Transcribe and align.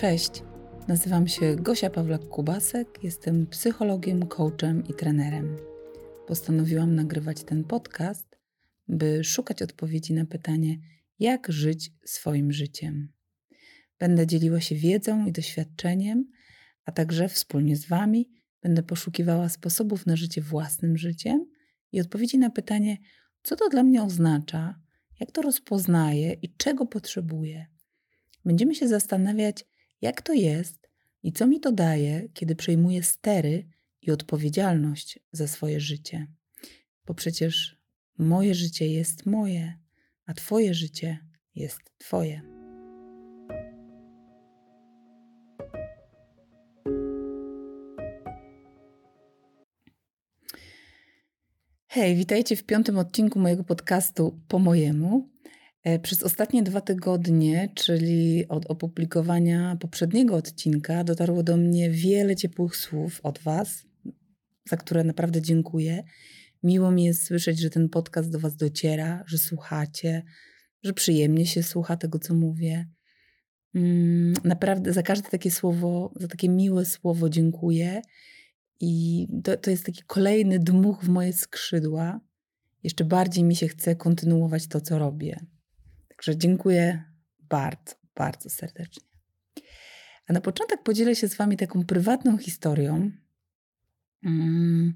Cześć, 0.00 0.42
nazywam 0.88 1.28
się 1.28 1.56
Gosia 1.56 1.90
Pawlak-Kubasek, 1.90 2.84
jestem 3.02 3.46
psychologiem, 3.46 4.26
coachem 4.26 4.86
i 4.88 4.94
trenerem. 4.94 5.56
Postanowiłam 6.26 6.94
nagrywać 6.94 7.44
ten 7.44 7.64
podcast, 7.64 8.38
by 8.88 9.24
szukać 9.24 9.62
odpowiedzi 9.62 10.14
na 10.14 10.24
pytanie, 10.24 10.78
jak 11.18 11.52
żyć 11.52 11.92
swoim 12.04 12.52
życiem. 12.52 13.12
Będę 13.98 14.26
dzieliła 14.26 14.60
się 14.60 14.74
wiedzą 14.74 15.26
i 15.26 15.32
doświadczeniem, 15.32 16.30
a 16.84 16.92
także 16.92 17.28
wspólnie 17.28 17.76
z 17.76 17.88
Wami 17.88 18.30
będę 18.62 18.82
poszukiwała 18.82 19.48
sposobów 19.48 20.06
na 20.06 20.16
życie 20.16 20.42
własnym 20.42 20.96
życiem 20.96 21.46
i 21.92 22.00
odpowiedzi 22.00 22.38
na 22.38 22.50
pytanie, 22.50 22.98
co 23.42 23.56
to 23.56 23.68
dla 23.68 23.82
mnie 23.82 24.02
oznacza, 24.02 24.80
jak 25.20 25.30
to 25.30 25.42
rozpoznaję 25.42 26.32
i 26.42 26.54
czego 26.56 26.86
potrzebuję. 26.86 27.66
Będziemy 28.44 28.74
się 28.74 28.88
zastanawiać, 28.88 29.64
jak 30.00 30.22
to 30.22 30.32
jest 30.32 30.90
i 31.22 31.32
co 31.32 31.46
mi 31.46 31.60
to 31.60 31.72
daje, 31.72 32.28
kiedy 32.34 32.56
przejmuję 32.56 33.02
stery 33.02 33.66
i 34.02 34.10
odpowiedzialność 34.10 35.18
za 35.32 35.48
swoje 35.48 35.80
życie. 35.80 36.26
Bo 37.06 37.14
przecież 37.14 37.80
moje 38.18 38.54
życie 38.54 38.86
jest 38.86 39.26
moje, 39.26 39.78
a 40.26 40.34
Twoje 40.34 40.74
życie 40.74 41.18
jest 41.54 41.80
Twoje. 41.98 42.42
Hej, 51.88 52.16
witajcie 52.16 52.56
w 52.56 52.64
piątym 52.64 52.98
odcinku 52.98 53.38
mojego 53.38 53.64
podcastu 53.64 54.40
Po 54.48 54.58
mojemu. 54.58 55.28
E, 55.84 55.98
przez 55.98 56.22
ostatnie 56.22 56.62
dwa 56.62 56.80
tygodnie, 56.80 57.72
czyli 57.74 58.48
od 58.48 58.66
opublikowania 58.66 59.76
poprzedniego 59.80 60.36
odcinka, 60.36 61.04
dotarło 61.04 61.42
do 61.42 61.56
mnie 61.56 61.90
wiele 61.90 62.36
ciepłych 62.36 62.76
słów 62.76 63.20
od 63.22 63.38
Was, 63.38 63.86
za 64.68 64.76
które 64.76 65.04
naprawdę 65.04 65.42
dziękuję. 65.42 66.04
Miło 66.62 66.90
mi 66.90 67.04
jest 67.04 67.26
słyszeć, 67.26 67.58
że 67.58 67.70
ten 67.70 67.88
podcast 67.88 68.30
do 68.30 68.38
Was 68.38 68.56
dociera, 68.56 69.24
że 69.26 69.38
słuchacie, 69.38 70.22
że 70.82 70.92
przyjemnie 70.92 71.46
się 71.46 71.62
słucha 71.62 71.96
tego, 71.96 72.18
co 72.18 72.34
mówię. 72.34 72.88
Mm, 73.74 74.32
naprawdę 74.44 74.92
za 74.92 75.02
każde 75.02 75.30
takie 75.30 75.50
słowo, 75.50 76.12
za 76.16 76.28
takie 76.28 76.48
miłe 76.48 76.84
słowo 76.84 77.28
dziękuję. 77.28 78.02
I 78.80 79.26
to, 79.44 79.56
to 79.56 79.70
jest 79.70 79.86
taki 79.86 80.02
kolejny 80.06 80.58
dmuch 80.58 81.04
w 81.04 81.08
moje 81.08 81.32
skrzydła. 81.32 82.20
Jeszcze 82.82 83.04
bardziej 83.04 83.44
mi 83.44 83.56
się 83.56 83.68
chce 83.68 83.96
kontynuować 83.96 84.66
to, 84.66 84.80
co 84.80 84.98
robię. 84.98 85.46
Także 86.20 86.38
dziękuję 86.38 87.04
bardzo, 87.38 87.94
bardzo 88.14 88.50
serdecznie. 88.50 89.02
A 90.26 90.32
na 90.32 90.40
początek 90.40 90.82
podzielę 90.82 91.16
się 91.16 91.28
z 91.28 91.34
Wami 91.34 91.56
taką 91.56 91.84
prywatną 91.84 92.38
historią, 92.38 93.10
mm, 94.24 94.94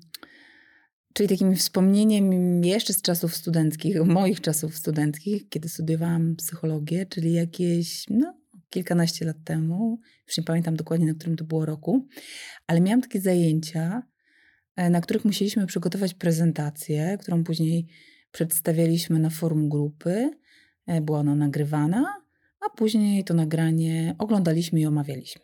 czyli 1.13 1.29
takim 1.29 1.57
wspomnieniem 1.57 2.65
jeszcze 2.65 2.93
z 2.93 3.03
czasów 3.03 3.37
studenckich, 3.37 4.05
moich 4.05 4.41
czasów 4.41 4.77
studenckich, 4.77 5.49
kiedy 5.49 5.69
studiowałam 5.69 6.37
psychologię, 6.37 7.07
czyli 7.07 7.33
jakieś 7.33 8.05
no, 8.11 8.41
kilkanaście 8.71 9.25
lat 9.25 9.37
temu, 9.45 10.01
już 10.27 10.39
nie 10.39 10.45
pamiętam 10.45 10.77
dokładnie, 10.77 11.07
na 11.07 11.15
którym 11.15 11.37
to 11.37 11.45
było 11.45 11.67
roku, 11.67 12.07
ale 12.67 12.81
miałam 12.81 13.03
takie 13.03 13.21
zajęcia, 13.21 14.03
e, 14.77 14.91
na 14.91 15.01
których 15.01 15.25
musieliśmy 15.25 15.67
przygotować 15.67 16.15
prezentację, 16.15 17.19
którą 17.21 17.45
później 17.45 17.87
przedstawialiśmy 18.33 19.19
na 19.19 19.31
forum 19.31 19.69
grupy. 19.69 20.31
E, 20.87 21.01
była 21.01 21.19
ona 21.19 21.35
nagrywana, 21.35 22.17
a 22.61 22.77
później 22.77 23.25
to 23.25 23.35
nagranie 23.35 24.15
oglądaliśmy 24.19 24.81
i 24.81 24.87
omawialiśmy. 24.87 25.43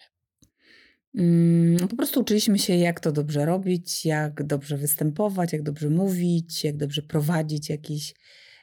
Mm, 1.14 1.88
po 1.88 1.96
prostu 1.96 2.20
uczyliśmy 2.20 2.58
się, 2.58 2.74
jak 2.74 3.00
to 3.00 3.12
dobrze 3.12 3.44
robić, 3.46 4.04
jak 4.04 4.46
dobrze 4.46 4.76
występować, 4.76 5.52
jak 5.52 5.62
dobrze 5.62 5.90
mówić, 5.90 6.64
jak 6.64 6.76
dobrze 6.76 7.02
prowadzić 7.02 7.70
jakiś 7.70 8.14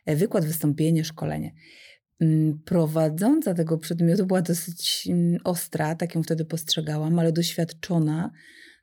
e, 0.06 0.16
wykład, 0.16 0.46
wystąpienie, 0.46 1.04
szkolenie. 1.04 1.54
Mm, 2.20 2.60
prowadząca 2.66 3.54
tego 3.54 3.78
przedmiotu 3.78 4.26
była 4.26 4.42
dosyć 4.42 5.08
mm, 5.12 5.38
ostra, 5.44 5.96
tak 5.96 6.16
ją 6.16 6.24
wtedy 6.24 6.46
postrzegałam, 6.46 7.20
ale 7.20 7.32
doświadczona, 7.32 8.32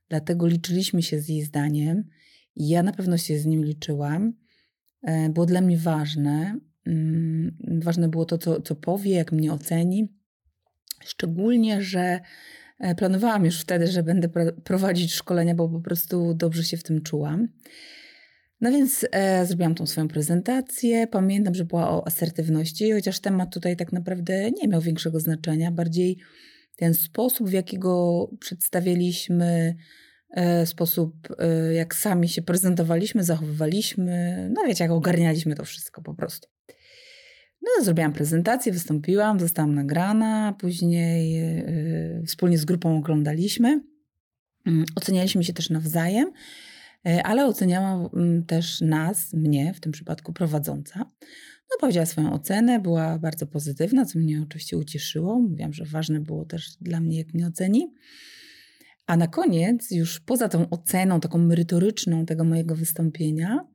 dlatego 0.08 0.46
liczyliśmy 0.46 1.02
się 1.02 1.20
z 1.20 1.28
jej 1.28 1.42
zdaniem. 1.42 2.04
Ja 2.56 2.82
na 2.82 2.92
pewno 2.92 3.18
się 3.18 3.38
z 3.38 3.46
nim 3.46 3.64
liczyłam. 3.64 4.32
E, 5.02 5.30
było 5.30 5.46
dla 5.46 5.60
mnie 5.60 5.78
ważne, 5.78 6.58
ważne 7.68 8.08
było 8.08 8.24
to, 8.24 8.38
co, 8.38 8.60
co 8.60 8.74
powie, 8.74 9.10
jak 9.10 9.32
mnie 9.32 9.52
oceni. 9.52 10.08
Szczególnie, 11.04 11.82
że 11.82 12.20
e, 12.80 12.94
planowałam 12.94 13.44
już 13.44 13.60
wtedy, 13.60 13.86
że 13.86 14.02
będę 14.02 14.28
prowadzić 14.64 15.14
szkolenia, 15.14 15.54
bo 15.54 15.68
po 15.68 15.80
prostu 15.80 16.34
dobrze 16.34 16.64
się 16.64 16.76
w 16.76 16.82
tym 16.82 17.02
czułam. 17.02 17.48
No 18.60 18.70
więc 18.70 19.06
e, 19.12 19.46
zrobiłam 19.46 19.74
tą 19.74 19.86
swoją 19.86 20.08
prezentację. 20.08 21.06
Pamiętam, 21.06 21.54
że 21.54 21.64
była 21.64 21.90
o 21.90 22.06
asertywności, 22.06 22.92
chociaż 22.92 23.20
temat 23.20 23.54
tutaj 23.54 23.76
tak 23.76 23.92
naprawdę 23.92 24.50
nie 24.50 24.68
miał 24.68 24.80
większego 24.80 25.20
znaczenia. 25.20 25.70
Bardziej 25.70 26.18
ten 26.76 26.94
sposób, 26.94 27.48
w 27.48 27.52
jaki 27.52 27.78
go 27.78 28.28
przedstawialiśmy, 28.40 29.76
e, 30.30 30.66
sposób, 30.66 31.28
e, 31.38 31.74
jak 31.74 31.94
sami 31.94 32.28
się 32.28 32.42
prezentowaliśmy, 32.42 33.24
zachowywaliśmy, 33.24 34.48
no 34.54 34.62
wiecie, 34.66 34.84
jak 34.84 34.90
ogarnialiśmy 34.90 35.54
to 35.54 35.64
wszystko 35.64 36.02
po 36.02 36.14
prostu. 36.14 36.53
No, 37.64 37.84
zrobiłam 37.84 38.12
prezentację, 38.12 38.72
wystąpiłam, 38.72 39.40
zostałam 39.40 39.74
nagrana, 39.74 40.54
później 40.60 41.32
yy, 41.32 42.22
wspólnie 42.26 42.58
z 42.58 42.64
grupą 42.64 42.98
oglądaliśmy. 42.98 43.80
Yy, 44.66 44.84
ocenialiśmy 44.96 45.44
się 45.44 45.52
też 45.52 45.70
nawzajem, 45.70 46.30
yy, 47.04 47.22
ale 47.22 47.46
oceniała 47.46 48.10
mm, 48.14 48.44
też 48.44 48.80
nas, 48.80 49.32
mnie, 49.32 49.74
w 49.74 49.80
tym 49.80 49.92
przypadku 49.92 50.32
prowadząca. 50.32 50.98
No, 51.70 51.76
powiedziała 51.80 52.06
swoją 52.06 52.32
ocenę, 52.32 52.80
była 52.80 53.18
bardzo 53.18 53.46
pozytywna, 53.46 54.04
co 54.04 54.18
mnie 54.18 54.42
oczywiście 54.42 54.76
ucieszyło. 54.76 55.40
Mówiłam, 55.40 55.72
że 55.72 55.84
ważne 55.84 56.20
było 56.20 56.44
też 56.44 56.76
dla 56.80 57.00
mnie, 57.00 57.18
jak 57.18 57.34
mnie 57.34 57.46
oceni. 57.46 57.92
A 59.06 59.16
na 59.16 59.26
koniec, 59.26 59.90
już 59.90 60.20
poza 60.20 60.48
tą 60.48 60.70
oceną, 60.70 61.20
taką 61.20 61.38
merytoryczną 61.38 62.26
tego 62.26 62.44
mojego 62.44 62.74
wystąpienia, 62.74 63.66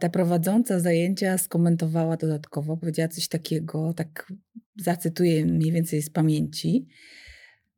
ta 0.00 0.08
prowadząca 0.08 0.80
zajęcia 0.80 1.38
skomentowała 1.38 2.16
dodatkowo, 2.16 2.76
powiedziała 2.76 3.08
coś 3.08 3.28
takiego, 3.28 3.94
tak 3.96 4.32
zacytuję 4.76 5.46
mniej 5.46 5.72
więcej 5.72 6.02
z 6.02 6.10
pamięci. 6.10 6.86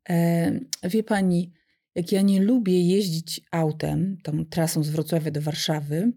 E, 0.08 0.60
wie 0.84 1.02
pani, 1.02 1.52
jak 1.94 2.12
ja 2.12 2.22
nie 2.22 2.42
lubię 2.42 2.80
jeździć 2.82 3.40
autem, 3.50 4.16
tą 4.22 4.44
trasą 4.46 4.82
z 4.82 4.90
Wrocławia 4.90 5.30
do 5.30 5.40
Warszawy, 5.40 6.12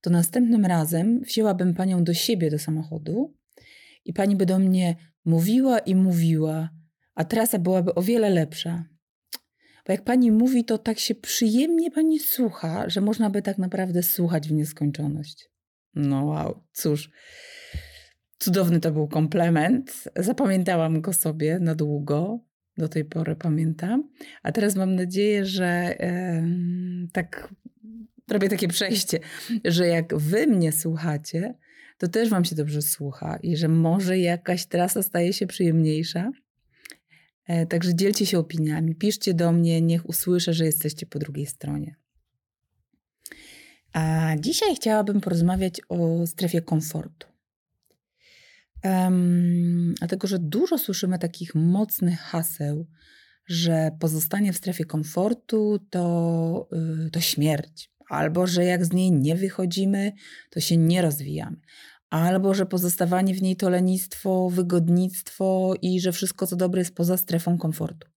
to 0.00 0.10
następnym 0.10 0.64
razem 0.66 1.20
wzięłabym 1.20 1.74
panią 1.74 2.04
do 2.04 2.14
siebie 2.14 2.50
do 2.50 2.58
samochodu 2.58 3.34
i 4.04 4.12
pani 4.12 4.36
by 4.36 4.46
do 4.46 4.58
mnie 4.58 4.96
mówiła 5.24 5.78
i 5.78 5.94
mówiła, 5.94 6.70
a 7.14 7.24
trasa 7.24 7.58
byłaby 7.58 7.94
o 7.94 8.02
wiele 8.02 8.30
lepsza. 8.30 8.91
Bo 9.86 9.92
jak 9.92 10.04
pani 10.04 10.30
mówi, 10.30 10.64
to 10.64 10.78
tak 10.78 10.98
się 10.98 11.14
przyjemnie 11.14 11.90
pani 11.90 12.18
słucha, 12.18 12.88
że 12.88 13.00
można 13.00 13.30
by 13.30 13.42
tak 13.42 13.58
naprawdę 13.58 14.02
słuchać 14.02 14.48
w 14.48 14.52
nieskończoność. 14.52 15.48
No 15.94 16.24
wow, 16.24 16.62
cóż. 16.72 17.10
Cudowny 18.38 18.80
to 18.80 18.92
był 18.92 19.08
komplement. 19.08 20.08
Zapamiętałam 20.16 21.00
go 21.00 21.12
sobie 21.12 21.58
na 21.58 21.74
długo. 21.74 22.40
Do 22.76 22.88
tej 22.88 23.04
pory 23.04 23.36
pamiętam. 23.36 24.10
A 24.42 24.52
teraz 24.52 24.76
mam 24.76 24.94
nadzieję, 24.94 25.44
że 25.46 25.96
tak 27.12 27.54
robię 28.30 28.48
takie 28.48 28.68
przejście, 28.68 29.18
że 29.64 29.86
jak 29.86 30.16
wy 30.16 30.46
mnie 30.46 30.72
słuchacie, 30.72 31.54
to 31.98 32.08
też 32.08 32.28
wam 32.28 32.44
się 32.44 32.56
dobrze 32.56 32.82
słucha 32.82 33.38
i 33.42 33.56
że 33.56 33.68
może 33.68 34.18
jakaś 34.18 34.66
trasa 34.66 35.02
staje 35.02 35.32
się 35.32 35.46
przyjemniejsza 35.46 36.30
także 37.68 37.94
dzielcie 37.94 38.26
się 38.26 38.38
opiniami, 38.38 38.94
piszcie 38.94 39.34
do 39.34 39.52
mnie, 39.52 39.80
niech 39.80 40.08
usłyszę, 40.08 40.54
że 40.54 40.64
jesteście 40.64 41.06
po 41.06 41.18
drugiej 41.18 41.46
stronie. 41.46 41.96
A 43.92 44.32
dzisiaj 44.40 44.76
chciałabym 44.76 45.20
porozmawiać 45.20 45.80
o 45.88 46.26
strefie 46.26 46.62
komfortu. 46.62 47.26
Um, 48.84 49.94
dlatego, 49.98 50.26
że 50.28 50.38
dużo 50.38 50.78
słyszymy 50.78 51.18
takich 51.18 51.54
mocnych 51.54 52.20
haseł, 52.20 52.86
że 53.46 53.90
pozostanie 54.00 54.52
w 54.52 54.56
strefie 54.56 54.84
komfortu 54.84 55.78
to, 55.90 56.68
yy, 56.72 57.10
to 57.10 57.20
śmierć, 57.20 57.92
albo 58.08 58.46
że 58.46 58.64
jak 58.64 58.84
z 58.84 58.92
niej 58.92 59.12
nie 59.12 59.36
wychodzimy, 59.36 60.12
to 60.50 60.60
się 60.60 60.76
nie 60.76 61.02
rozwijamy, 61.02 61.56
albo 62.12 62.54
że 62.54 62.66
pozostawanie 62.66 63.34
w 63.34 63.42
niej 63.42 63.56
to 63.56 63.70
lenistwo, 63.70 64.50
wygodnictwo 64.50 65.74
i 65.82 66.00
że 66.00 66.12
wszystko 66.12 66.46
co 66.46 66.56
dobre 66.56 66.80
jest 66.80 66.94
poza 66.94 67.16
strefą 67.16 67.58
komfortu. 67.58 68.08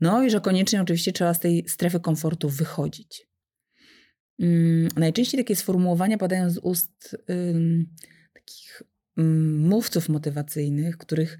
No 0.00 0.22
i 0.22 0.30
że 0.30 0.40
koniecznie 0.40 0.82
oczywiście 0.82 1.12
trzeba 1.12 1.34
z 1.34 1.40
tej 1.40 1.68
strefy 1.68 2.00
komfortu 2.00 2.48
wychodzić. 2.48 3.26
Hmm, 4.40 4.88
najczęściej 4.96 5.40
takie 5.40 5.56
sformułowania 5.56 6.18
padają 6.18 6.50
z 6.50 6.58
ust 6.58 7.16
takich 8.34 8.82
mówców 9.56 10.08
motywacyjnych, 10.08 10.96
których 10.98 11.38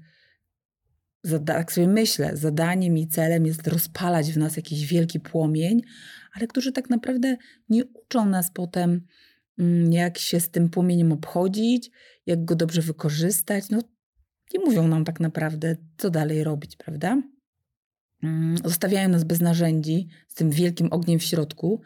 tak 1.45 1.71
sobie 1.71 1.87
myślę, 1.87 2.37
zadaniem 2.37 2.97
i 2.97 3.07
celem 3.07 3.45
jest 3.45 3.67
rozpalać 3.67 4.31
w 4.31 4.37
nas 4.37 4.57
jakiś 4.57 4.85
wielki 4.85 5.19
płomień, 5.19 5.81
ale 6.33 6.47
którzy 6.47 6.71
tak 6.71 6.89
naprawdę 6.89 7.37
nie 7.69 7.85
uczą 7.85 8.25
nas 8.25 8.51
potem, 8.53 8.89
mm, 8.89 9.01
jak 9.89 10.17
się 10.17 10.39
z 10.39 10.49
tym 10.49 10.69
płomieniem 10.69 11.11
obchodzić, 11.11 11.91
jak 12.25 12.45
go 12.45 12.55
dobrze 12.55 12.81
wykorzystać. 12.81 13.69
No, 13.69 13.81
nie 14.53 14.59
mówią 14.65 14.87
nam 14.87 15.05
tak 15.05 15.19
naprawdę, 15.19 15.75
co 15.97 16.09
dalej 16.09 16.43
robić, 16.43 16.75
prawda? 16.75 17.21
Mm, 18.23 18.57
zostawiają 18.57 19.09
nas 19.09 19.23
bez 19.23 19.41
narzędzi, 19.41 20.07
z 20.27 20.33
tym 20.33 20.49
wielkim 20.49 20.87
ogniem 20.91 21.19
w 21.19 21.23
środku, 21.23 21.81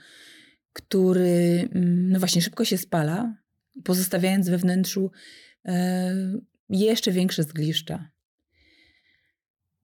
który 0.74 1.70
mm, 1.72 2.10
no 2.10 2.20
właśnie 2.20 2.42
szybko 2.42 2.66
się 2.66 2.78
spala, 2.78 3.36
pozostawiając 3.84 4.50
we 4.50 4.58
wnętrzu 4.58 5.12
e, 5.66 6.16
jeszcze 6.70 7.12
większe 7.12 7.44
zgliszcza. 7.44 8.10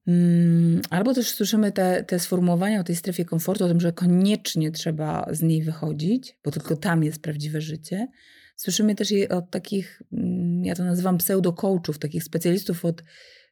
Mm, 0.07 0.81
albo 0.89 1.13
też 1.13 1.30
słyszymy 1.30 1.71
te, 1.71 2.03
te 2.03 2.19
sformułowania 2.19 2.80
o 2.80 2.83
tej 2.83 2.95
strefie 2.95 3.25
komfortu, 3.25 3.65
o 3.65 3.68
tym, 3.68 3.80
że 3.80 3.94
koniecznie 3.94 4.71
trzeba 4.71 5.27
z 5.31 5.42
niej 5.42 5.63
wychodzić, 5.63 6.38
bo 6.44 6.51
tylko 6.51 6.75
tam 6.75 7.03
jest 7.03 7.21
prawdziwe 7.21 7.62
życie. 7.62 8.07
Słyszymy 8.56 8.95
też 8.95 9.12
je 9.12 9.30
od 9.30 9.51
takich, 9.51 10.01
mm, 10.13 10.65
ja 10.65 10.75
to 10.75 10.83
nazywam 10.83 11.18
pseudo-coachów, 11.18 11.98
takich 12.00 12.24
specjalistów 12.24 12.86
od 12.86 13.03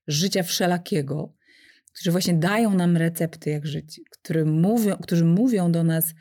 życia 0.07 0.43
wszelakiego, 0.43 1.33
którzy 1.93 2.11
właśnie 2.11 2.33
dają 2.33 2.73
nam 2.73 2.97
recepty, 2.97 3.49
jak 3.49 3.67
żyć, 3.67 4.01
którzy 4.11 4.45
mówią, 4.45 4.95
którzy 4.95 5.25
mówią 5.25 5.71
do 5.71 5.83
nas, 5.83 6.13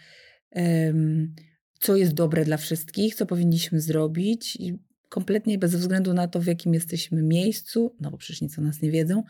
co 1.80 1.96
jest 1.96 2.14
dobre 2.14 2.44
dla 2.44 2.56
wszystkich, 2.56 3.14
co 3.14 3.26
powinniśmy 3.26 3.80
zrobić, 3.80 4.56
i 4.56 4.78
kompletnie 5.08 5.58
bez 5.58 5.75
względu 5.75 6.14
na 6.14 6.28
to, 6.28 6.40
w 6.40 6.46
jakim 6.46 6.75
jesteśmy 6.75 7.22
miejscu, 7.22 7.96
no 8.00 8.10
bo 8.10 8.16
przecież 8.16 8.40
nic 8.40 8.58
o 8.58 8.62
nas 8.62 8.82
nie 8.82 8.90
wiedzą, 8.90 9.22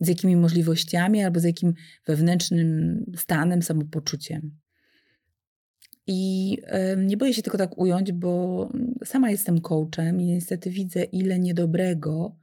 z 0.00 0.08
jakimi 0.08 0.36
możliwościami 0.36 1.22
albo 1.22 1.40
z 1.40 1.44
jakim 1.44 1.74
wewnętrznym 2.06 3.04
stanem, 3.16 3.62
samopoczuciem. 3.62 4.50
I 6.06 6.58
nie 6.96 7.16
boję 7.16 7.34
się 7.34 7.42
tylko 7.42 7.58
tak 7.58 7.78
ująć, 7.78 8.12
bo 8.12 8.68
sama 9.04 9.30
jestem 9.30 9.60
coachem 9.60 10.20
i 10.20 10.24
niestety 10.24 10.70
widzę, 10.70 11.04
ile 11.04 11.38
niedobrego 11.38 12.36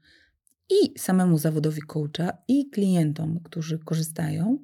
i 0.69 0.99
samemu 0.99 1.37
zawodowi 1.37 1.81
coacha, 1.81 2.37
i 2.47 2.69
klientom, 2.69 3.39
którzy 3.43 3.79
korzystają, 3.79 4.57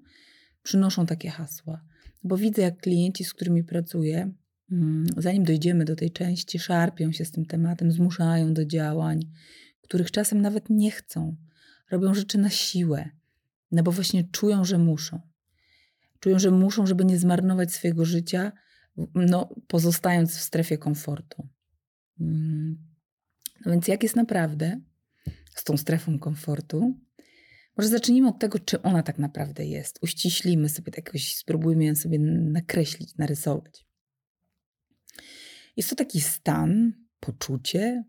przynoszą 0.64 1.06
takie 1.06 1.30
hasła. 1.30 1.82
Bo 2.24 2.38
widzę, 2.38 2.62
jak 2.62 2.78
klienci, 2.78 3.24
z 3.24 3.34
którymi 3.34 3.64
pracuję, 3.64 4.32
mm, 4.72 5.06
zanim 5.18 5.44
dojdziemy 5.44 5.86
do 5.86 5.96
tej 5.96 6.12
części, 6.12 6.60
szarpią 6.60 7.12
się 7.12 7.26
z 7.26 7.32
tym 7.32 7.46
tematem, 7.46 7.92
zmuszają 7.92 8.54
do 8.54 8.66
działań, 8.66 9.20
których 9.82 10.12
czasem 10.12 10.42
nawet 10.42 10.70
nie 10.70 10.92
chcą 10.92 11.36
robią 11.92 12.14
rzeczy 12.14 12.38
na 12.38 12.50
siłę, 12.50 13.10
no 13.72 13.84
bo 13.84 13.92
właśnie 13.92 14.24
czują, 14.24 14.66
że 14.66 14.78
muszą. 14.78 15.22
Czują, 16.20 16.40
że 16.40 16.52
muszą, 16.52 16.88
żeby 16.88 17.06
nie 17.06 17.18
zmarnować 17.18 17.74
swojego 17.74 18.06
życia, 18.06 18.52
no, 19.16 19.56
pozostając 19.68 20.38
w 20.38 20.42
strefie 20.42 20.78
komfortu. 20.78 21.48
Mm. 22.20 22.78
No 23.66 23.72
więc 23.72 23.88
jak 23.88 24.04
jest 24.04 24.16
naprawdę 24.16 24.82
z 25.56 25.64
tą 25.64 25.78
strefą 25.78 26.20
komfortu? 26.20 26.98
Może 27.78 27.90
zacznijmy 27.90 28.28
od 28.28 28.40
tego, 28.40 28.60
czy 28.60 28.82
ona 28.82 29.04
tak 29.04 29.18
naprawdę 29.18 29.66
jest. 29.66 30.00
Uściślimy 30.02 30.70
sobie 30.70 30.92
tak 30.92 31.06
jakoś, 31.06 31.36
spróbujmy 31.36 31.86
ją 31.86 31.96
sobie 31.96 32.20
nakreślić, 32.20 33.16
narysować. 33.16 33.88
Jest 35.78 35.90
to 35.90 35.96
taki 35.96 36.22
stan, 36.22 36.94
poczucie, 37.20 38.04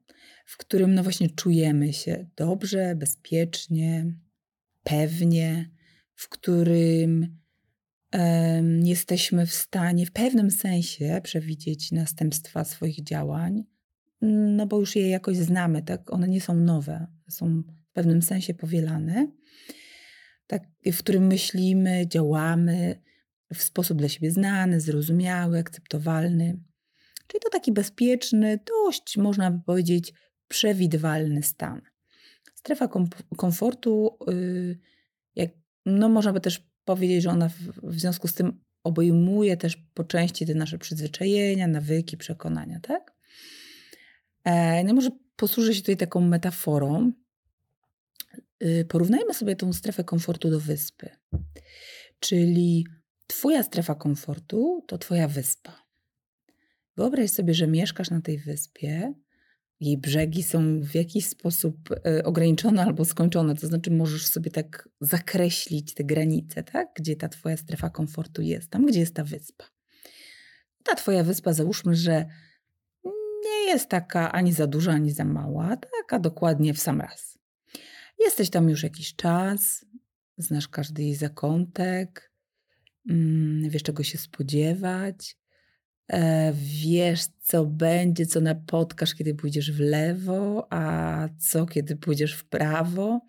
w 0.47 0.57
którym 0.57 0.95
no 0.95 1.03
właśnie 1.03 1.31
czujemy 1.31 1.93
się 1.93 2.27
dobrze, 2.37 2.95
bezpiecznie, 2.95 4.15
pewnie, 4.85 5.71
w 6.15 6.29
którym 6.29 7.39
um, 8.13 8.87
jesteśmy 8.87 9.47
w 9.47 9.53
stanie 9.53 10.07
w 10.07 10.13
pewnym 10.13 10.51
sensie 10.51 11.21
przewidzieć 11.23 11.93
następstwa 11.93 12.65
swoich 12.65 13.05
działań, 13.05 13.65
no 14.57 14.67
bo 14.67 14.81
już 14.81 14.97
je 14.97 15.09
jakoś 15.09 15.37
znamy, 15.37 15.83
tak? 15.83 16.13
One 16.13 16.29
nie 16.29 16.41
są 16.41 16.55
nowe, 16.55 17.07
są 17.29 17.63
w 17.63 17.93
pewnym 17.93 18.23
sensie 18.23 18.55
powielane, 18.55 19.29
tak, 20.47 20.63
w 20.93 20.99
którym 20.99 21.27
myślimy, 21.27 22.07
działamy 22.09 23.01
w 23.55 23.63
sposób 23.63 23.99
dla 23.99 24.09
siebie 24.09 24.31
znany, 24.31 24.81
zrozumiały, 24.81 25.59
akceptowalny. 25.59 26.61
Czyli 27.31 27.41
to 27.41 27.51
taki 27.51 27.73
bezpieczny, 27.73 28.59
dość 28.67 29.17
można 29.17 29.51
by 29.51 29.65
powiedzieć 29.65 30.13
przewidywalny 30.49 31.43
stan. 31.43 31.83
Strefa 32.55 32.89
komfortu, 33.37 34.19
y, 34.31 34.79
jak, 35.37 35.51
no 35.87 36.09
można 36.09 36.33
by 36.33 36.41
też 36.41 36.63
powiedzieć, 36.85 37.23
że 37.23 37.31
ona 37.31 37.49
w, 37.83 38.01
związku 38.01 38.29
z 38.29 38.35
tym 38.35 38.61
obejmuje 38.85 39.57
też 39.57 39.77
po 39.95 40.05
części 40.05 40.47
te 40.47 40.55
nasze 40.55 40.79
przyzwyczajenia, 40.79 41.67
nawyki, 41.67 42.17
przekonania, 42.17 42.81
tak? 42.81 43.15
E, 44.45 44.85
no 44.85 44.95
może 44.95 45.11
posłużę 45.37 45.75
się 45.75 45.81
tutaj 45.81 45.97
taką 45.97 46.21
metaforą. 46.21 47.13
Y, 48.63 48.87
porównajmy 48.89 49.35
sobie 49.35 49.57
tą 49.57 49.73
strefę 49.73 50.05
komfortu 50.05 50.51
do 50.51 50.61
wyspy. 50.61 51.11
Czyli 52.21 52.87
Twoja 53.27 53.63
strefa 53.63 53.95
komfortu 53.95 54.85
to 54.87 54.99
Twoja 54.99 55.29
wyspa. 55.29 55.90
Wyobraź 56.97 57.31
sobie, 57.31 57.55
że 57.55 57.67
mieszkasz 57.67 58.11
na 58.11 58.21
tej 58.21 58.39
wyspie, 58.39 59.15
jej 59.81 59.99
brzegi 59.99 60.43
są 60.43 60.81
w 60.81 60.95
jakiś 60.95 61.27
sposób 61.27 61.77
e, 62.07 62.25
ograniczone 62.25 62.83
albo 62.83 63.05
skończone, 63.05 63.55
to 63.55 63.67
znaczy 63.67 63.91
możesz 63.91 64.27
sobie 64.27 64.51
tak 64.51 64.89
zakreślić 65.01 65.95
te 65.95 66.05
granice, 66.05 66.63
tak? 66.63 66.89
gdzie 66.95 67.17
ta 67.17 67.29
twoja 67.29 67.57
strefa 67.57 67.91
komfortu 67.91 68.43
jest, 68.43 68.71
tam 68.71 68.87
gdzie 68.87 69.01
jest 69.01 69.15
ta 69.15 69.25
wyspa. 69.25 69.65
Ta 70.85 70.95
twoja 70.95 71.25
wyspa, 71.25 71.53
załóżmy, 71.53 71.95
że 71.95 72.27
nie 73.45 73.67
jest 73.67 73.89
taka 73.89 74.33
ani 74.33 74.53
za 74.53 74.67
duża, 74.67 74.93
ani 74.93 75.11
za 75.11 75.25
mała, 75.25 75.77
taka 75.77 76.19
dokładnie 76.19 76.75
w 76.75 76.81
sam 76.81 77.01
raz. 77.01 77.39
Jesteś 78.19 78.51
tam 78.51 78.69
już 78.69 78.83
jakiś 78.83 79.17
czas, 79.17 79.87
znasz 80.39 80.69
każdy 80.69 81.03
jej 81.03 81.15
zakątek, 81.15 82.33
mm, 83.11 83.71
wiesz 83.71 83.83
czego 83.83 84.03
się 84.03 84.19
spodziewać, 84.19 85.40
wiesz, 86.53 87.21
co 87.41 87.67
będzie, 87.67 88.27
co 88.27 88.41
napotkasz, 88.41 89.15
kiedy 89.15 89.35
pójdziesz 89.35 89.73
w 89.73 89.81
lewo, 89.81 90.67
a 90.71 91.29
co, 91.39 91.67
kiedy 91.67 91.97
pójdziesz 91.97 92.35
w 92.35 92.45
prawo. 92.45 93.21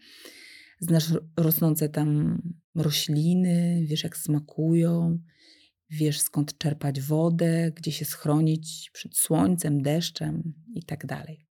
Znasz 0.80 1.14
rosnące 1.38 1.90
tam 1.90 2.42
rośliny, 2.76 3.84
wiesz, 3.86 4.04
jak 4.04 4.18
smakują, 4.18 5.20
wiesz, 5.90 6.20
skąd 6.20 6.58
czerpać 6.58 7.02
wodę, 7.02 7.72
gdzie 7.76 7.92
się 7.92 8.06
schronić 8.06 8.90
przed 8.94 9.18
słońcem, 9.18 9.82
deszczem 9.82 10.54
i 10.76 10.84
tak 10.84 11.06
dalej. 11.06 11.48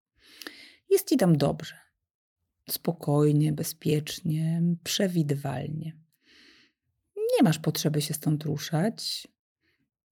Jest 0.89 1.09
ci 1.09 1.17
tam 1.17 1.37
dobrze. 1.37 1.75
Spokojnie, 2.69 3.53
bezpiecznie, 3.53 4.61
przewidywalnie. 4.83 5.97
Nie 7.15 7.43
masz 7.43 7.59
potrzeby 7.59 8.01
się 8.01 8.13
stąd 8.13 8.43
ruszać. 8.43 9.27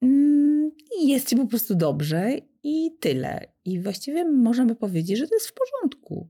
Mm, 0.01 0.52
i 0.99 1.07
jest 1.07 1.29
ci 1.29 1.35
po 1.35 1.47
prostu 1.47 1.75
dobrze 1.75 2.37
i 2.63 2.91
tyle. 2.99 3.53
I 3.65 3.79
właściwie 3.79 4.25
możemy 4.25 4.75
powiedzieć, 4.75 5.17
że 5.17 5.27
to 5.27 5.35
jest 5.35 5.47
w 5.47 5.53
porządku. 5.53 6.29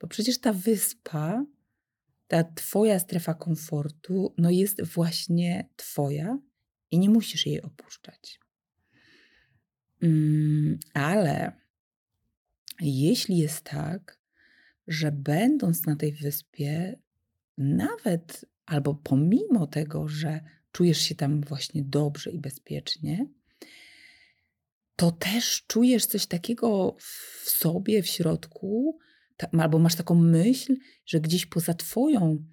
Bo 0.00 0.06
przecież 0.06 0.38
ta 0.38 0.52
wyspa, 0.52 1.44
ta 2.28 2.44
twoja 2.44 2.98
strefa 2.98 3.34
komfortu, 3.34 4.34
no 4.38 4.50
jest 4.50 4.82
właśnie 4.82 5.68
twoja 5.76 6.38
i 6.90 6.98
nie 6.98 7.10
musisz 7.10 7.46
jej 7.46 7.62
opuszczać. 7.62 8.40
Mm, 10.02 10.78
ale 10.94 11.52
jeśli 12.80 13.38
jest 13.38 13.60
tak, 13.60 14.18
że 14.86 15.12
będąc 15.12 15.86
na 15.86 15.96
tej 15.96 16.12
wyspie, 16.12 16.98
nawet 17.58 18.44
albo 18.66 18.94
pomimo 18.94 19.66
tego, 19.66 20.08
że 20.08 20.40
czujesz 20.72 20.98
się 20.98 21.14
tam 21.14 21.40
właśnie 21.40 21.82
dobrze 21.82 22.30
i 22.30 22.38
bezpiecznie, 22.38 23.26
to 24.96 25.12
też 25.12 25.64
czujesz 25.66 26.06
coś 26.06 26.26
takiego 26.26 26.96
w 26.98 27.50
sobie, 27.50 28.02
w 28.02 28.06
środku, 28.06 28.98
albo 29.52 29.78
masz 29.78 29.94
taką 29.94 30.14
myśl, 30.14 30.76
że 31.06 31.20
gdzieś 31.20 31.46
poza 31.46 31.74
Twoją, 31.74 32.44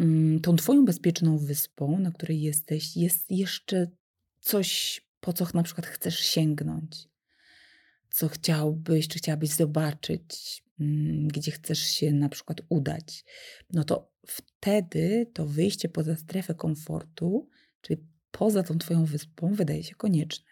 mm, 0.00 0.40
tą 0.40 0.56
Twoją 0.56 0.84
bezpieczną 0.84 1.38
wyspą, 1.38 1.98
na 1.98 2.10
której 2.10 2.40
jesteś, 2.40 2.96
jest 2.96 3.30
jeszcze 3.30 3.90
coś, 4.40 5.00
po 5.20 5.32
co 5.32 5.46
na 5.54 5.62
przykład 5.62 5.86
chcesz 5.86 6.18
sięgnąć, 6.18 7.08
co 8.10 8.28
chciałbyś, 8.28 9.08
czy 9.08 9.18
chciałabyś 9.18 9.50
zobaczyć, 9.50 10.62
mm, 10.80 11.28
gdzie 11.28 11.50
chcesz 11.50 11.78
się 11.78 12.12
na 12.12 12.28
przykład 12.28 12.60
udać. 12.68 13.24
No 13.72 13.84
to 13.84 14.12
wtedy 14.26 15.30
to 15.34 15.46
wyjście 15.46 15.88
poza 15.88 16.16
strefę 16.16 16.54
komfortu, 16.54 17.48
czyli 17.80 18.06
poza 18.30 18.62
tą 18.62 18.78
Twoją 18.78 19.04
wyspą, 19.04 19.54
wydaje 19.54 19.84
się 19.84 19.94
konieczne. 19.94 20.49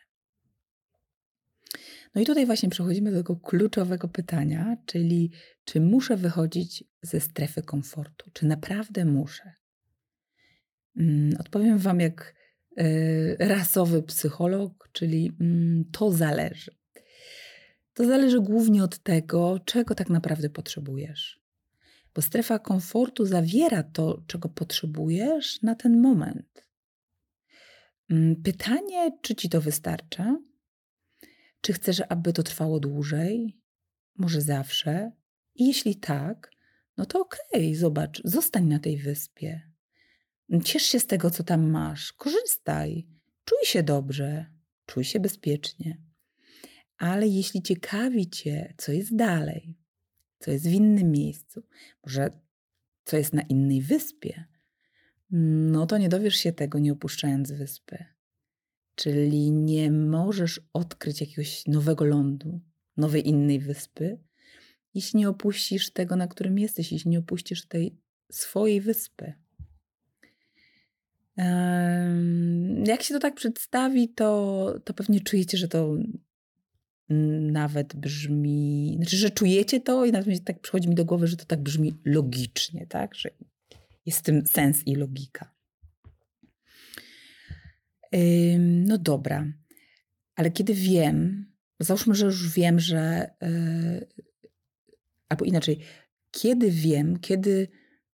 No 2.15 2.21
i 2.21 2.25
tutaj 2.25 2.47
właśnie 2.47 2.69
przechodzimy 2.69 3.11
do 3.11 3.17
tego 3.17 3.37
kluczowego 3.37 4.09
pytania, 4.09 4.77
czyli 4.87 5.33
czy 5.65 5.81
muszę 5.81 6.17
wychodzić 6.17 6.85
ze 7.03 7.21
strefy 7.21 7.63
komfortu? 7.63 8.31
Czy 8.33 8.47
naprawdę 8.47 9.05
muszę? 9.05 9.53
Mm, 10.97 11.37
odpowiem 11.41 11.79
Wam 11.79 12.01
jak 12.01 12.35
y, 12.81 13.37
rasowy 13.39 14.03
psycholog, 14.03 14.89
czyli 14.93 15.33
mm, 15.41 15.85
to 15.93 16.13
zależy. 16.13 16.79
To 17.95 18.05
zależy 18.05 18.41
głównie 18.41 18.85
od 18.85 18.99
tego, 18.99 19.61
czego 19.65 19.95
tak 19.95 20.11
naprawdę 20.11 20.51
potrzebujesz. 20.51 21.41
Bo 22.15 22.23
strefa 22.23 22.59
komfortu 22.59 23.27
zawiera 23.27 23.83
to, 23.83 24.23
czego 24.27 24.49
potrzebujesz 24.49 25.63
na 25.63 25.75
ten 25.75 26.01
moment. 26.01 26.69
Mm, 28.11 28.43
pytanie, 28.43 29.19
czy 29.23 29.35
ci 29.35 29.49
to 29.49 29.61
wystarcza? 29.61 30.39
Czy 31.69 31.73
chcesz, 31.73 32.03
aby 32.09 32.33
to 32.33 32.43
trwało 32.43 32.81
dłużej? 32.81 33.59
Może 34.17 34.41
zawsze? 34.41 35.13
I 35.55 35.67
jeśli 35.67 35.97
tak, 35.97 36.51
no 36.97 37.07
to 37.07 37.21
okej, 37.21 37.41
okay, 37.53 37.77
zobacz, 37.77 38.21
zostań 38.25 38.65
na 38.65 38.79
tej 38.79 38.99
wyspie. 38.99 39.71
Ciesz 40.65 40.83
się 40.83 41.01
z 41.01 41.07
tego, 41.07 41.31
co 41.31 41.43
tam 41.43 41.71
masz, 41.71 42.13
korzystaj, 42.13 43.07
czuj 43.45 43.59
się 43.65 43.83
dobrze, 43.83 44.47
czuj 44.87 45.05
się 45.05 45.21
bezpiecznie. 45.21 46.03
Ale 46.99 47.27
jeśli 47.27 47.63
ciekawi 47.63 48.31
Cię, 48.31 48.75
co 48.79 48.93
jest 48.93 49.17
dalej, 49.17 49.79
co 50.39 50.51
jest 50.51 50.69
w 50.69 50.73
innym 50.73 51.11
miejscu, 51.11 51.63
może 52.07 52.31
co 53.05 53.17
jest 53.17 53.33
na 53.33 53.43
innej 53.43 53.83
wyspie, 53.83 54.45
no 55.31 55.87
to 55.87 55.99
nie 55.99 56.09
dowiesz 56.09 56.37
się 56.37 56.53
tego, 56.53 56.79
nie 56.79 56.93
opuszczając 56.93 57.53
wyspy. 57.53 58.18
Czyli 58.99 59.51
nie 59.51 59.91
możesz 59.91 60.61
odkryć 60.73 61.21
jakiegoś 61.21 61.67
nowego 61.67 62.05
lądu, 62.05 62.61
nowej 62.97 63.29
innej 63.29 63.59
wyspy, 63.59 64.19
jeśli 64.95 65.19
nie 65.19 65.29
opuścisz 65.29 65.91
tego, 65.91 66.17
na 66.17 66.29
którym 66.29 66.59
jesteś, 66.59 66.93
jeśli 66.93 67.11
nie 67.11 67.19
opuścisz 67.19 67.67
tej 67.67 67.97
swojej 68.33 68.81
wyspy. 68.81 69.33
Jak 72.87 73.03
się 73.03 73.15
to 73.15 73.21
tak 73.21 73.35
przedstawi, 73.35 74.09
to, 74.09 74.75
to 74.85 74.95
pewnie 74.95 75.21
czujecie, 75.21 75.59
że 75.59 75.69
to 75.69 75.97
nawet 77.41 77.97
brzmi, 77.97 78.95
znaczy, 78.97 79.17
że 79.17 79.31
czujecie 79.31 79.81
to 79.81 80.05
i 80.05 80.13
nawet 80.13 80.45
tak 80.45 80.61
przychodzi 80.61 80.89
mi 80.89 80.95
do 80.95 81.05
głowy, 81.05 81.27
że 81.27 81.37
to 81.37 81.45
tak 81.45 81.61
brzmi 81.61 81.95
logicznie, 82.05 82.87
tak? 82.87 83.15
Że 83.15 83.31
jest 84.07 84.19
w 84.19 84.23
tym 84.23 84.47
sens 84.47 84.87
i 84.87 84.95
logika. 84.95 85.58
No 88.59 88.99
dobra, 88.99 89.53
ale 90.35 90.51
kiedy 90.51 90.75
wiem, 90.75 91.53
załóżmy, 91.81 92.15
że 92.15 92.27
już 92.27 92.55
wiem, 92.55 92.81
że. 92.81 93.31
Yy, 93.43 94.07
albo 95.29 95.45
inaczej, 95.45 95.81
kiedy 96.31 96.71
wiem, 96.71 97.19
kiedy. 97.19 97.69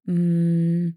Yy, 0.06 0.94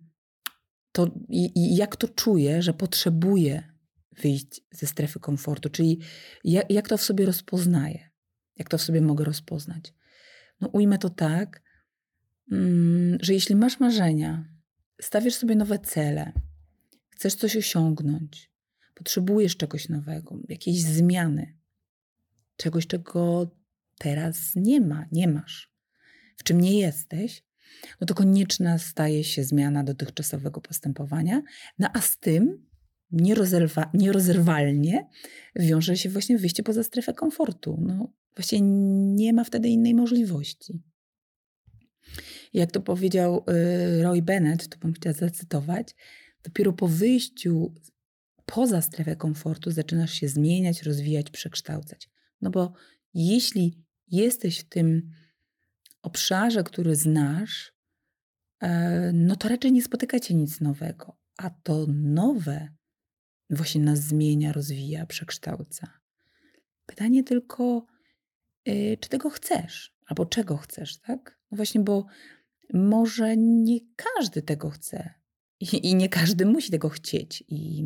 to, 0.92 1.12
i, 1.30 1.52
i 1.56 1.76
jak 1.76 1.96
to 1.96 2.08
czuję, 2.08 2.62
że 2.62 2.74
potrzebuję 2.74 3.64
wyjść 4.12 4.62
ze 4.72 4.88
strefy 4.88 5.20
komfortu, 5.20 5.70
czyli 5.70 6.00
jak, 6.44 6.72
jak 6.72 6.90
to 6.90 6.98
w 6.98 7.02
sobie 7.02 7.26
rozpoznaję, 7.26 8.10
jak 8.56 8.70
to 8.70 8.78
w 8.78 8.82
sobie 8.82 9.02
mogę 9.02 9.26
rozpoznać. 9.26 9.94
No 10.62 10.68
ujmę 10.68 10.98
to 10.98 11.10
tak, 11.10 11.62
mm, 12.52 13.18
że 13.22 13.34
jeśli 13.34 13.56
masz 13.56 13.80
marzenia, 13.80 14.46
stawiasz 15.02 15.34
sobie 15.34 15.56
nowe 15.56 15.80
cele, 15.80 16.32
chcesz 17.10 17.36
coś 17.36 17.56
osiągnąć, 17.56 18.52
potrzebujesz 18.98 19.58
czegoś 19.58 19.90
nowego, 19.90 20.40
jakiejś 20.50 20.84
zmiany, 20.84 21.58
czegoś, 22.58 22.88
czego 22.88 23.52
teraz 23.98 24.38
nie 24.56 24.82
ma, 24.82 25.06
nie 25.12 25.28
masz, 25.28 25.74
w 26.38 26.44
czym 26.44 26.62
nie 26.62 26.80
jesteś, 26.80 27.44
no 28.02 28.08
to 28.08 28.14
konieczna 28.14 28.78
staje 28.78 29.24
się 29.24 29.44
zmiana 29.44 29.84
dotychczasowego 29.84 30.62
postępowania, 30.62 31.42
no 31.80 31.88
a 31.94 32.02
z 32.02 32.18
tym 32.18 32.68
nierozerwa, 33.12 33.90
nierozerwalnie 33.94 35.08
wiąże 35.56 35.98
się 35.98 36.10
właśnie 36.10 36.38
wyjście 36.38 36.64
poza 36.64 36.84
strefę 36.84 37.14
komfortu. 37.14 37.78
No, 37.82 38.14
właściwie 38.36 38.62
nie 38.62 39.34
ma 39.34 39.44
wtedy 39.44 39.70
innej 39.70 39.94
możliwości. 39.94 40.84
Jak 42.54 42.72
to 42.72 42.82
powiedział 42.82 43.46
y, 44.00 44.04
Roy 44.04 44.22
Bennett, 44.22 44.70
to 44.70 44.78
bym 44.78 44.94
chciała 44.94 45.14
zacytować, 45.14 45.96
dopiero 46.44 46.74
po 46.74 46.88
wyjściu 46.88 47.74
poza 48.56 48.82
strefę 48.82 49.16
komfortu 49.16 49.72
zaczynasz 49.72 50.14
się 50.14 50.28
zmieniać, 50.28 50.84
rozwijać, 50.84 51.30
przekształcać. 51.30 52.10
No 52.42 52.50
bo 52.50 52.74
jeśli 53.14 53.84
jesteś 54.08 54.60
w 54.60 54.70
tym 54.70 55.12
obszarze, 56.02 56.64
który 56.64 56.96
znasz, 56.96 57.74
e, 58.60 59.12
no 59.14 59.36
to 59.36 59.50
raczej 59.50 59.72
nie 59.72 59.84
spotykacie 59.84 60.34
nic 60.34 60.62
nowego. 60.62 61.18
A 61.38 61.50
to 61.50 61.86
nowe 61.88 62.70
właśnie 63.50 63.82
nas 63.82 64.00
zmienia, 64.00 64.54
rozwija, 64.54 65.06
przekształca. 65.06 66.00
Pytanie 66.86 67.24
tylko, 67.24 67.86
y, 68.68 68.98
czy 69.02 69.10
tego 69.10 69.30
chcesz, 69.30 69.96
albo 70.06 70.26
czego 70.26 70.58
chcesz, 70.58 70.98
tak? 70.98 71.40
No 71.52 71.56
właśnie, 71.56 71.82
bo 71.82 72.06
może 72.74 73.38
nie 73.38 73.80
każdy 73.96 74.42
tego 74.42 74.70
chce. 74.70 75.14
I, 75.60 75.90
I, 75.90 75.96
nie 75.96 76.10
każdy 76.10 76.46
musi 76.46 76.72
tego 76.72 76.90
chcieć, 76.90 77.44
i 77.48 77.84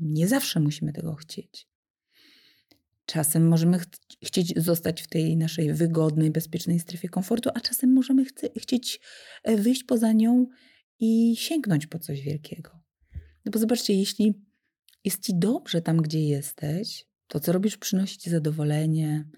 nie 0.00 0.28
zawsze 0.28 0.60
musimy 0.60 0.92
tego 0.92 1.14
chcieć. 1.14 1.68
Czasem 3.06 3.48
możemy 3.48 3.78
ch 3.78 3.86
chcieć 4.24 4.62
zostać 4.62 5.02
w 5.02 5.06
tej 5.06 5.36
naszej 5.36 5.72
wygodnej, 5.72 6.30
bezpiecznej 6.30 6.80
strefie 6.80 7.08
komfortu, 7.08 7.50
a 7.54 7.60
czasem 7.60 7.92
możemy 7.92 8.24
chcieć 8.58 9.00
e, 9.42 9.56
wyjść 9.56 9.84
poza 9.84 10.12
nią 10.12 10.46
i 10.98 11.36
sięgnąć 11.36 11.86
po 11.86 11.98
coś 11.98 12.20
wielkiego. 12.20 12.70
No 13.44 13.52
bo 13.52 13.58
zobaczcie, 13.58 13.94
jeśli 13.94 14.34
jest 15.04 15.22
ci 15.22 15.32
dobrze 15.38 15.82
tam, 15.82 15.96
gdzie 15.96 16.20
jesteś, 16.20 17.06
to 17.26 17.40
co 17.40 17.52
robisz 17.52 17.76
przynosi 17.76 18.18
ci 18.18 18.30
zadowolenie. 18.30 19.28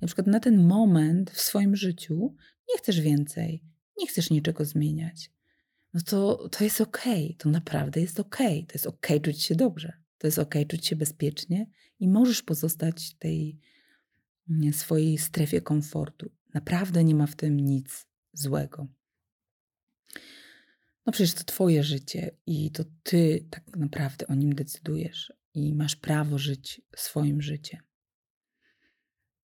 Na 0.00 0.06
przykład 0.06 0.26
na 0.26 0.40
ten 0.40 0.66
moment 0.66 1.30
w 1.30 1.40
swoim 1.40 1.76
życiu 1.76 2.34
nie 2.68 2.78
chcesz 2.78 3.00
więcej, 3.00 3.62
nie 3.98 4.06
chcesz 4.06 4.30
niczego 4.30 4.64
zmieniać. 4.64 5.30
No 5.96 6.02
to, 6.02 6.48
to 6.48 6.64
jest 6.64 6.80
okej, 6.80 7.24
okay. 7.24 7.36
to 7.38 7.48
naprawdę 7.48 8.00
jest 8.00 8.20
okej. 8.20 8.58
Okay. 8.58 8.66
To 8.66 8.72
jest 8.72 8.86
okej 8.86 9.16
okay 9.16 9.32
czuć 9.32 9.42
się 9.42 9.54
dobrze, 9.54 9.92
to 10.18 10.26
jest 10.26 10.38
okej 10.38 10.66
czuć 10.66 10.86
się 10.86 10.96
bezpiecznie 10.96 11.66
i 12.00 12.08
możesz 12.08 12.42
pozostać 12.42 13.14
w 13.14 13.18
tej 13.18 13.60
mm, 14.50 14.72
swojej 14.72 15.18
strefie 15.18 15.60
komfortu. 15.60 16.30
Naprawdę 16.54 17.04
nie 17.04 17.14
ma 17.14 17.26
w 17.26 17.36
tym 17.36 17.60
nic 17.60 18.06
złego. 18.32 18.86
No 21.06 21.12
przecież 21.12 21.34
to 21.34 21.44
Twoje 21.44 21.84
życie 21.84 22.36
i 22.46 22.70
to 22.70 22.84
Ty 23.02 23.46
tak 23.50 23.76
naprawdę 23.76 24.26
o 24.26 24.34
nim 24.34 24.54
decydujesz 24.54 25.32
i 25.54 25.74
masz 25.74 25.96
prawo 25.96 26.38
żyć 26.38 26.80
swoim 26.96 27.42
życiem. 27.42 27.80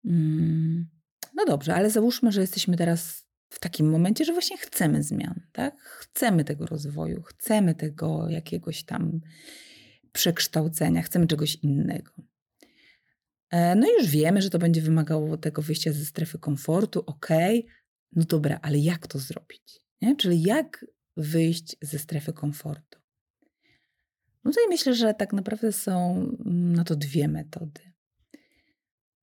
Mm, 0.04 0.88
no 1.34 1.44
dobrze, 1.44 1.74
ale 1.74 1.90
załóżmy, 1.90 2.32
że 2.32 2.40
jesteśmy 2.40 2.76
teraz 2.76 3.25
w 3.48 3.60
takim 3.60 3.90
momencie, 3.90 4.24
że 4.24 4.32
właśnie 4.32 4.58
chcemy 4.58 5.02
zmian, 5.02 5.40
tak? 5.52 5.80
Chcemy 5.80 6.44
tego 6.44 6.66
rozwoju, 6.66 7.22
chcemy 7.22 7.74
tego 7.74 8.28
jakiegoś 8.28 8.84
tam 8.84 9.20
przekształcenia, 10.12 11.02
chcemy 11.02 11.26
czegoś 11.26 11.54
innego. 11.54 12.12
E, 13.50 13.74
no 13.74 13.86
już 13.98 14.08
wiemy, 14.08 14.42
że 14.42 14.50
to 14.50 14.58
będzie 14.58 14.82
wymagało 14.82 15.36
tego 15.36 15.62
wyjścia 15.62 15.92
ze 15.92 16.04
strefy 16.04 16.38
komfortu, 16.38 17.02
ok, 17.06 17.28
no 18.12 18.24
dobra, 18.24 18.58
ale 18.62 18.78
jak 18.78 19.06
to 19.06 19.18
zrobić? 19.18 19.80
Nie? 20.02 20.16
Czyli 20.16 20.42
jak 20.42 20.86
wyjść 21.16 21.76
ze 21.82 21.98
strefy 21.98 22.32
komfortu. 22.32 22.98
No 24.44 24.50
tutaj 24.50 24.64
myślę, 24.68 24.94
że 24.94 25.14
tak 25.14 25.32
naprawdę 25.32 25.72
są 25.72 26.14
mm, 26.16 26.72
na 26.72 26.84
to 26.84 26.96
dwie 26.96 27.28
metody. 27.28 27.80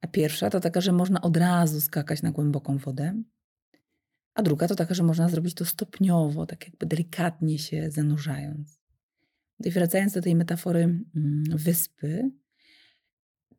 A 0.01 0.08
pierwsza 0.08 0.50
to 0.50 0.60
taka, 0.60 0.82
że 0.82 0.92
można 0.92 1.22
od 1.22 1.38
razu 1.38 1.82
skakać 1.82 2.22
na 2.22 2.32
głęboką 2.32 2.77
wodę, 2.77 3.24
a 4.34 4.42
druga 4.42 4.68
to 4.68 4.75
taka, 4.75 4.94
że 4.94 5.04
można 5.04 5.30
zrobić 5.30 5.54
to 5.54 5.66
stopniowo, 5.66 6.46
tak 6.46 6.66
jakby 6.68 6.86
delikatnie 6.86 7.60
się 7.60 7.92
zanurzając. 7.92 8.80
I 9.66 9.72
wracając 9.72 10.13
do 10.13 10.22
tej 10.22 10.36
metafory 10.36 10.80
mm, 10.80 11.44
wyspy, 11.48 12.32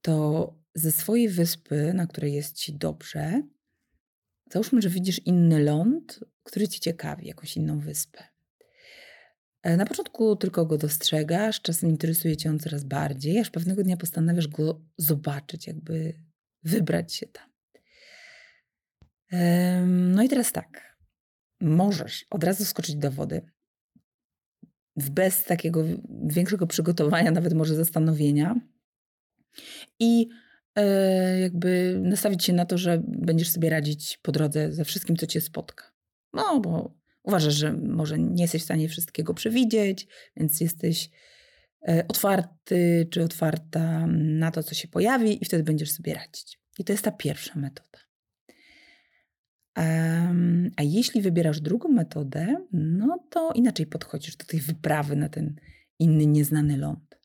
to 0.03 0.55
ze 0.75 0.93
swojej 0.93 1.29
wyspy, 1.29 1.95
na 1.95 2.07
której 2.07 2.33
jest 2.33 2.57
ci 2.57 2.75
dobrze, 2.75 3.43
załóżmy, 4.53 4.83
że 4.83 4.89
widzisz 4.89 5.21
inny 5.27 5.65
ląd, 5.65 6.21
który 6.43 6.69
ci 6.69 6.81
ciekawi, 6.81 7.27
jakąś 7.27 7.57
inną 7.57 7.81
wyspę. 7.81 8.25
E, 9.63 9.77
na 9.77 9.87
początku 9.87 10.37
tylko 10.37 10.67
go 10.67 10.79
dostrzegasz, 10.79 11.61
czasem 11.61 11.91
interesuje 11.91 12.37
cię 12.37 12.51
on 12.51 12.59
coraz 12.59 12.85
bardziej, 12.85 13.39
aż 13.39 13.51
pewnego 13.51 13.83
dnia 13.83 13.97
postanawiasz 13.97 14.49
go 14.49 14.81
zobaczyć, 14.99 15.67
jakby 15.67 16.21
wybrać 16.63 17.15
się 17.15 17.27
tam. 17.27 17.54
No 19.87 20.23
i 20.23 20.29
teraz 20.29 20.53
tak. 20.53 20.97
Możesz 21.61 22.27
od 22.31 22.45
razu 22.45 22.65
skoczyć 22.65 22.97
do 22.97 23.11
wody. 23.11 23.43
Bez 24.97 25.45
takiego 25.45 25.85
większego 26.27 26.67
przygotowania, 26.67 27.31
nawet 27.31 27.55
może 27.55 27.75
zastanowienia. 27.75 28.61
I 29.99 30.29
e, 30.77 31.41
jakby 31.41 32.01
nastawić 32.03 32.45
się 32.45 32.53
na 32.53 32.67
to, 32.67 32.79
że 32.79 33.03
będziesz 33.07 33.51
sobie 33.51 33.71
radzić 33.71 34.19
po 34.23 34.33
drodze 34.33 34.73
ze 34.73 34.85
wszystkim, 34.85 35.17
co 35.17 35.27
cię 35.27 35.41
spotka. 35.41 35.93
No, 36.33 36.61
bo 36.61 36.95
uważasz, 37.23 37.55
że 37.55 37.73
może 37.73 38.19
nie 38.19 38.43
jesteś 38.43 38.63
w 38.63 38.65
stanie 38.65 38.89
wszystkiego 38.89 39.35
przewidzieć, 39.35 40.07
więc 40.37 40.61
jesteś 40.61 41.11
e, 41.89 42.05
otwarty 42.09 43.09
czy 43.11 43.23
otwarta 43.23 44.07
na 44.17 44.51
to, 44.51 44.63
co 44.63 44.75
się 44.75 44.89
pojawi, 44.89 45.43
i 45.43 45.45
wtedy 45.45 45.63
będziesz 45.63 45.91
sobie 45.91 46.15
radzić. 46.15 46.61
I 46.79 46.85
to 46.85 46.93
jest 46.93 47.05
ta 47.05 47.13
pierwsza 47.13 47.59
metoda. 47.59 48.04
A 50.77 50.83
jeśli 50.83 51.23
wybierasz 51.23 51.61
drugą 51.61 51.89
metodę, 51.89 52.57
no 52.73 53.19
to 53.31 53.53
inaczej 53.55 53.87
podchodzisz 53.87 54.37
do 54.37 54.45
tej 54.45 54.61
wyprawy 54.61 55.17
na 55.17 55.29
ten 55.29 55.57
inny, 55.99 56.27
nieznany 56.27 56.77
ląd. 56.77 57.19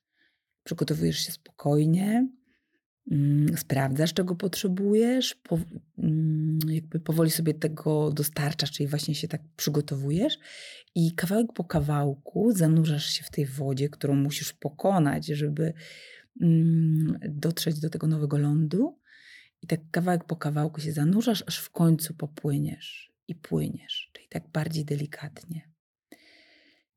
Przygotowujesz 0.63 1.20
się 1.20 1.32
spokojnie, 1.32 2.27
mm, 3.12 3.58
sprawdzasz, 3.58 4.13
czego 4.13 4.36
potrzebujesz, 4.36 5.36
po, 5.36 5.60
mm, 5.98 6.60
jakby 6.68 7.00
powoli 7.00 7.32
sobie 7.32 7.53
tego 7.53 8.12
dostarczasz, 8.12 8.72
czyli 8.72 8.89
właśnie 8.89 9.15
się 9.15 9.27
tak 9.27 9.41
przygotowujesz 9.56 10.39
i 10.96 11.12
kawałek 11.15 11.53
po 11.53 11.63
kawałku 11.63 12.51
zanurzasz 12.51 13.06
się 13.06 13.24
w 13.24 13.32
tej 13.32 13.46
wodzie, 13.46 13.89
którą 13.89 14.15
musisz 14.15 14.53
pokonać, 14.53 15.25
żeby 15.25 15.74
mm, 16.41 17.20
dotrzeć 17.29 17.79
do 17.79 17.89
tego 17.89 18.08
nowego 18.08 18.38
lądu. 18.38 18.99
I 19.62 19.68
tak 19.68 19.80
kawałek 19.92 20.24
po 20.24 20.36
kawałku 20.36 20.82
się 20.82 20.92
zanurzasz, 20.92 21.44
aż 21.48 21.60
w 21.60 21.70
końcu 21.70 22.13
popłyniesz 22.13 23.13
i 23.28 23.36
płyniesz, 23.36 24.10
czyli 24.13 24.28
tak 24.28 24.48
bardziej 24.48 24.86
delikatnie. 24.86 25.70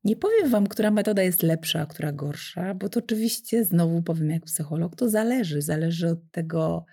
Nie 0.03 0.15
powiem 0.15 0.49
Wam, 0.49 0.67
która 0.67 0.91
metoda 0.91 1.23
jest 1.23 1.43
lepsza, 1.43 1.81
a 1.81 1.85
która 1.85 2.11
gorsza, 2.11 2.73
bo 2.73 2.89
to 2.89 2.99
oczywiście, 2.99 3.63
znowu 3.63 4.01
powiem 4.01 4.29
jak 4.29 4.43
psycholog, 4.43 4.95
to 4.95 5.09
zależy. 5.09 5.61
Zależy 5.61 6.09
od 6.09 6.31
tego, 6.31 6.85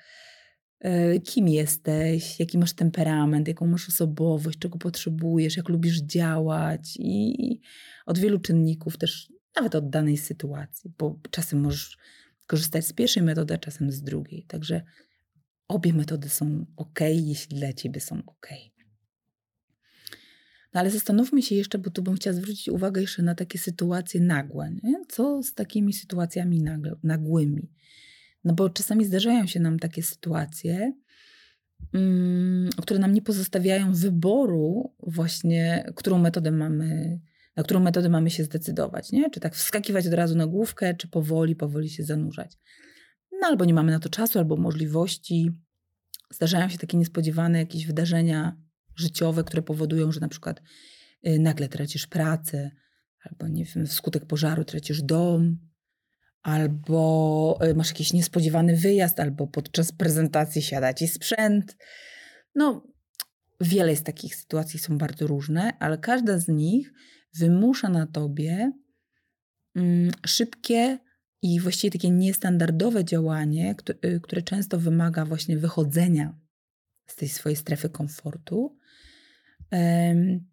e, 0.81 1.21
kim 1.21 1.49
jesteś, 1.49 2.41
jaki 2.41 2.59
masz 2.59 2.73
temperament, 2.73 3.49
jaką 3.49 3.67
masz 3.67 3.89
osobowość, 3.89 4.59
czego 4.59 4.79
potrzebujesz, 4.79 5.57
jak 5.57 5.69
lubisz 5.69 6.01
działać 6.01 6.97
i 6.99 7.61
od 8.07 8.19
wielu 8.19 8.39
czynników 8.39 8.99
też, 8.99 9.33
nawet 9.57 9.75
od 9.75 9.91
danej 9.91 10.17
sytuacji, 10.17 10.93
bo 10.99 11.19
czasem 11.31 11.61
możesz 11.61 11.99
korzystać 12.47 12.87
z 12.87 12.93
pierwszej 12.93 13.23
metody, 13.23 13.55
a 13.55 13.59
czasem 13.59 13.93
z 13.93 14.03
drugiej. 14.03 14.43
Także 14.43 14.83
obie 15.71 15.93
metody 15.93 16.29
są 16.29 16.67
ok, 16.77 17.01
jeśli 17.01 17.57
dla 17.57 17.73
ciebie 17.73 18.01
są 18.01 18.23
ok. 18.27 18.49
No 20.75 20.81
ale 20.81 20.91
zastanówmy 20.91 21.43
się 21.43 21.55
jeszcze, 21.55 21.79
bo 21.79 21.91
tu 21.91 22.03
bym 22.03 22.15
chciała 22.15 22.37
zwrócić 22.37 22.69
uwagę 22.69 23.01
jeszcze 23.01 23.23
na 23.23 23.35
takie 23.35 23.59
sytuacje 23.59 24.21
nagłe. 24.21 24.71
Nie? 24.83 24.95
Co 25.09 25.43
z 25.43 25.55
takimi 25.55 25.93
sytuacjami 25.93 26.65
nagłymi? 27.03 27.71
No 28.45 28.55
bo 28.55 28.71
czasami 28.71 29.05
zdarzają 29.05 29.47
się 29.47 29.61
nam 29.61 29.79
takie 29.79 30.03
sytuacje, 30.03 30.93
mm, 31.95 32.71
które 32.83 33.01
nam 33.01 33.13
nie 33.13 33.23
pozostawiają 33.23 33.95
wyboru 33.95 34.95
właśnie, 34.99 35.93
którą 35.97 36.19
metodę 36.19 36.51
mamy, 36.51 37.21
na 37.57 37.63
którą 37.63 37.81
metodę 37.81 38.09
mamy 38.09 38.31
się 38.31 38.45
zdecydować. 38.45 39.13
Nie? 39.13 39.31
Czy 39.31 39.41
tak 39.41 39.55
wskakiwać 39.55 40.07
od 40.07 40.15
razu 40.15 40.37
na 40.37 40.47
główkę, 40.47 40.95
czy 40.95 41.09
powoli, 41.09 41.57
powoli 41.57 41.91
się 41.91 42.05
zanurzać. 42.05 42.59
No 43.41 43.47
albo 43.47 43.65
nie 43.65 43.75
mamy 43.75 43.93
na 43.93 43.99
to 43.99 44.09
czasu, 44.09 44.39
albo 44.39 44.57
możliwości. 44.57 45.51
Zdarzają 46.31 46.69
się 46.69 46.79
takie 46.79 46.97
niespodziewane 46.97 47.59
jakieś 47.59 47.87
wydarzenia 47.87 48.57
życiowe, 48.97 49.45
które 49.45 49.63
powodują, 49.63 50.13
że 50.13 50.21
na 50.21 50.29
przykład 50.29 50.63
y, 51.27 51.39
nagle 51.39 51.69
tracisz 51.69 52.07
pracę, 52.07 52.71
albo 53.25 53.49
nie 53.49 53.65
wiem, 53.65 53.87
wskutek 53.87 54.27
pożaru 54.27 54.65
tracisz 54.65 55.03
dom, 55.03 55.59
albo 56.43 57.59
y, 57.65 57.75
masz 57.75 57.89
jakiś 57.89 58.13
niespodziewany 58.13 58.77
wyjazd, 58.77 59.21
albo 59.21 59.47
podczas 59.47 59.93
prezentacji 59.93 60.63
siada 60.63 60.95
ci 60.95 61.09
sprzęt. 61.09 61.77
No, 62.55 62.87
wiele 63.61 63.91
jest 63.91 64.05
takich 64.05 64.37
sytuacji, 64.37 64.79
są 64.79 64.99
bardzo 64.99 65.27
różne, 65.27 65.73
ale 65.79 65.99
każda 65.99 66.39
z 66.39 66.49
nich 66.49 66.93
wymusza 67.35 67.89
na 67.89 68.07
tobie 68.07 68.73
mm, 69.77 70.11
szybkie 70.27 70.99
i 71.43 71.61
właściwie 71.61 71.91
takie 71.91 72.11
niestandardowe 72.11 73.05
działanie, 73.05 73.75
y, 74.05 74.21
które 74.21 74.43
często 74.43 74.79
wymaga 74.79 75.25
właśnie 75.25 75.57
wychodzenia 75.57 76.39
z 77.07 77.17
tej 77.17 77.29
swojej 77.29 77.57
strefy 77.57 77.89
komfortu. 77.89 78.79
Mm, 79.71 80.51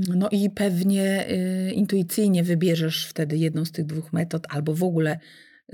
no 0.00 0.28
i 0.30 0.50
pewnie 0.50 1.30
y, 1.30 1.72
intuicyjnie 1.72 2.44
wybierzesz 2.44 3.06
wtedy 3.06 3.36
jedną 3.36 3.64
z 3.64 3.72
tych 3.72 3.86
dwóch 3.86 4.12
metod, 4.12 4.46
albo 4.48 4.74
w 4.74 4.82
ogóle 4.82 5.18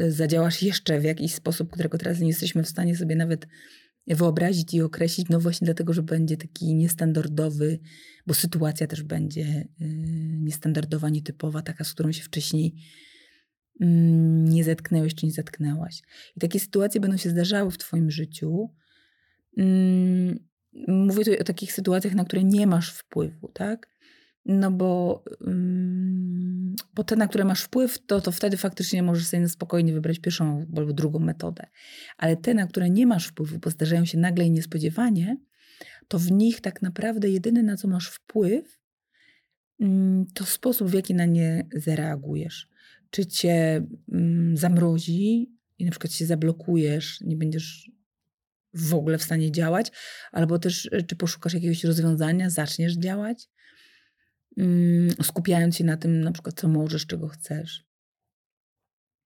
y, 0.00 0.12
zadziałasz 0.12 0.62
jeszcze 0.62 1.00
w 1.00 1.04
jakiś 1.04 1.34
sposób, 1.34 1.70
którego 1.70 1.98
teraz 1.98 2.20
nie 2.20 2.28
jesteśmy 2.28 2.62
w 2.62 2.68
stanie 2.68 2.96
sobie 2.96 3.16
nawet 3.16 3.46
wyobrazić 4.06 4.74
i 4.74 4.82
określić, 4.82 5.28
no 5.28 5.40
właśnie 5.40 5.64
dlatego, 5.64 5.92
że 5.92 6.02
będzie 6.02 6.36
taki 6.36 6.74
niestandardowy, 6.74 7.78
bo 8.26 8.34
sytuacja 8.34 8.86
też 8.86 9.02
będzie 9.02 9.68
niestandardowa, 10.40 11.08
nietypowa, 11.08 11.62
taka, 11.62 11.84
z 11.84 11.94
którą 11.94 12.12
się 12.12 12.22
wcześniej 12.22 12.74
nie 13.80 14.64
zetknęłeś 14.64 15.14
czy 15.14 15.26
nie 15.26 15.32
zetknęłaś. 15.32 16.02
I 16.36 16.40
takie 16.40 16.60
sytuacje 16.60 17.00
będą 17.00 17.16
się 17.16 17.30
zdarzały 17.30 17.70
w 17.70 17.78
Twoim 17.78 18.10
życiu. 18.10 18.70
Mm, 19.56 20.38
mówię 20.88 21.24
tutaj 21.24 21.38
o 21.38 21.44
takich 21.44 21.72
sytuacjach, 21.72 22.14
na 22.14 22.24
które 22.24 22.44
nie 22.44 22.66
masz 22.66 22.92
wpływu, 22.92 23.48
tak? 23.48 23.88
No 24.46 24.70
bo, 24.70 25.24
mm, 25.46 26.74
bo 26.94 27.04
te, 27.04 27.16
na 27.16 27.28
które 27.28 27.44
masz 27.44 27.62
wpływ, 27.62 28.06
to, 28.06 28.20
to 28.20 28.32
wtedy 28.32 28.56
faktycznie 28.56 29.02
możesz 29.02 29.26
sobie 29.26 29.48
spokojnie 29.48 29.92
wybrać 29.92 30.18
pierwszą 30.18 30.66
albo 30.76 30.92
drugą 30.92 31.18
metodę. 31.18 31.66
Ale 32.18 32.36
te, 32.36 32.54
na 32.54 32.66
które 32.66 32.90
nie 32.90 33.06
masz 33.06 33.26
wpływu, 33.26 33.58
bo 33.58 33.70
zdarzają 33.70 34.04
się 34.04 34.18
nagle 34.18 34.44
i 34.44 34.50
niespodziewanie, 34.50 35.36
to 36.08 36.18
w 36.18 36.32
nich 36.32 36.60
tak 36.60 36.82
naprawdę 36.82 37.30
jedyne, 37.30 37.62
na 37.62 37.76
co 37.76 37.88
masz 37.88 38.08
wpływ, 38.08 38.80
to 40.34 40.44
sposób, 40.44 40.88
w 40.88 40.94
jaki 40.94 41.14
na 41.14 41.24
nie 41.24 41.66
zareagujesz 41.74 42.68
czy 43.10 43.26
cię 43.26 43.86
mm, 44.12 44.56
zamrozi 44.56 45.52
i 45.78 45.84
na 45.84 45.90
przykład 45.90 46.12
się 46.12 46.26
zablokujesz, 46.26 47.20
nie 47.20 47.36
będziesz 47.36 47.90
w 48.74 48.94
ogóle 48.94 49.18
w 49.18 49.22
stanie 49.22 49.52
działać, 49.52 49.92
albo 50.32 50.58
też 50.58 50.88
e, 50.92 51.02
czy 51.02 51.16
poszukasz 51.16 51.54
jakiegoś 51.54 51.84
rozwiązania, 51.84 52.50
zaczniesz 52.50 52.96
działać, 52.96 53.48
mm, 54.56 55.10
skupiając 55.22 55.76
się 55.76 55.84
na 55.84 55.96
tym, 55.96 56.20
na 56.20 56.32
przykład, 56.32 56.60
co 56.60 56.68
możesz, 56.68 57.06
czego 57.06 57.28
chcesz. 57.28 57.84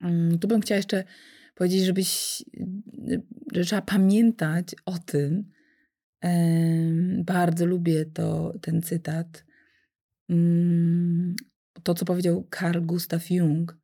Mm, 0.00 0.38
tu 0.38 0.48
bym 0.48 0.60
chciała 0.60 0.76
jeszcze 0.76 1.04
powiedzieć, 1.54 1.84
żebyś, 1.84 2.42
że 3.52 3.64
trzeba 3.64 3.82
pamiętać 3.82 4.74
o 4.86 4.98
tym. 4.98 5.54
Bardzo 7.24 7.66
lubię 7.66 8.04
to, 8.04 8.54
ten 8.62 8.82
cytat 8.82 9.44
to, 11.82 11.94
co 11.94 12.04
powiedział 12.04 12.48
Carl 12.58 12.80
Gustav 12.80 13.20
Jung, 13.30 13.78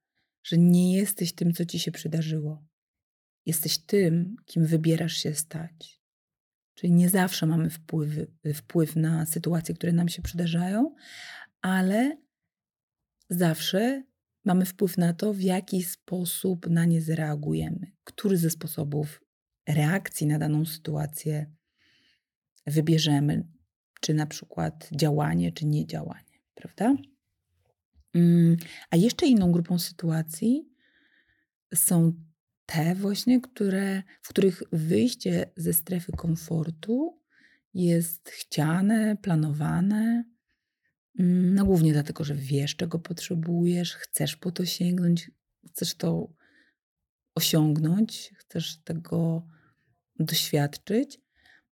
że 0.44 0.58
nie 0.58 0.96
jesteś 0.96 1.34
tym, 1.34 1.52
co 1.52 1.64
ci 1.64 1.78
się 1.78 1.92
przydarzyło. 1.92 2.64
Jesteś 3.46 3.78
tym, 3.78 4.36
kim 4.46 4.66
wybierasz 4.66 5.16
się 5.16 5.34
stać. 5.34 6.00
Czyli 6.74 6.92
nie 6.92 7.08
zawsze 7.08 7.46
mamy 7.46 7.70
wpływ, 7.70 8.10
wpływ 8.54 8.96
na 8.96 9.26
sytuacje, 9.26 9.74
które 9.74 9.92
nam 9.92 10.08
się 10.08 10.22
przydarzają, 10.22 10.94
ale 11.62 12.16
zawsze 13.30 14.02
mamy 14.44 14.64
wpływ 14.64 14.98
na 14.98 15.12
to, 15.12 15.32
w 15.32 15.40
jaki 15.40 15.82
sposób 15.82 16.66
na 16.70 16.84
nie 16.84 17.02
zareagujemy. 17.02 17.92
Który 18.04 18.36
ze 18.36 18.50
sposobów 18.50 19.22
reakcji 19.68 20.26
na 20.26 20.38
daną 20.38 20.64
sytuację 20.64 21.46
wybierzemy, 22.66 23.48
czy 24.00 24.14
na 24.14 24.26
przykład 24.26 24.88
działanie, 24.92 25.52
czy 25.52 25.66
niedziałanie, 25.66 26.40
prawda? 26.54 26.94
Mm, 28.14 28.56
a 28.90 28.96
jeszcze 28.96 29.26
inną 29.26 29.52
grupą 29.52 29.78
sytuacji 29.78 30.68
są 31.74 32.12
te 32.66 32.94
właśnie, 32.94 33.40
które, 33.40 34.02
w 34.22 34.28
których 34.28 34.62
wyjście 34.72 35.50
ze 35.56 35.72
strefy 35.72 36.12
komfortu 36.12 37.20
jest 37.74 38.28
chciane, 38.28 39.16
planowane. 39.16 40.24
Mm, 41.18 41.54
no 41.54 41.64
głównie 41.64 41.92
dlatego, 41.92 42.24
że 42.24 42.34
wiesz, 42.34 42.76
czego 42.76 42.98
potrzebujesz, 42.98 43.94
chcesz 43.94 44.36
po 44.36 44.50
to 44.50 44.66
sięgnąć, 44.66 45.30
chcesz 45.70 45.94
to 45.94 46.32
osiągnąć, 47.34 48.34
chcesz 48.36 48.78
tego 48.78 49.46
doświadczyć, 50.18 51.20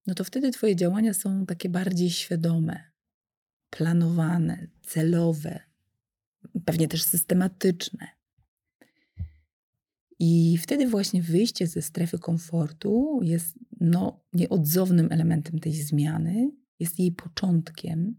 no 0.07 0.15
to 0.15 0.25
wtedy 0.25 0.51
Twoje 0.51 0.77
działania 0.77 1.15
są 1.15 1.47
takie 1.47 1.69
bardziej 1.69 2.11
świadome, 2.11 2.85
planowane, 3.71 4.67
celowe, 4.83 5.68
pewnie 6.65 6.89
też 6.89 7.03
systematyczne. 7.03 8.09
I 10.19 10.59
wtedy 10.63 10.87
właśnie 10.87 11.23
wyjście 11.23 11.67
ze 11.67 11.83
strefy 11.83 12.19
komfortu 12.19 13.21
jest 13.23 13.59
no, 13.81 14.25
nieodzownym 14.33 15.13
elementem 15.13 15.59
tej 15.59 15.73
zmiany, 15.73 16.51
jest 16.79 16.99
jej 16.99 17.13
początkiem, 17.13 18.17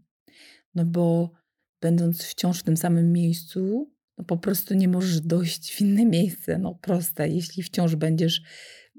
no 0.74 0.84
bo 0.84 1.32
będąc 1.80 2.22
wciąż 2.22 2.60
w 2.60 2.62
tym 2.62 2.76
samym 2.76 3.12
miejscu, 3.12 3.92
no 4.18 4.24
po 4.24 4.36
prostu 4.36 4.74
nie 4.74 4.88
możesz 4.88 5.20
dojść 5.20 5.72
w 5.72 5.80
inne 5.80 6.06
miejsce. 6.06 6.58
No 6.58 6.74
proste, 6.74 7.28
jeśli 7.28 7.62
wciąż 7.62 7.96
będziesz 7.96 8.42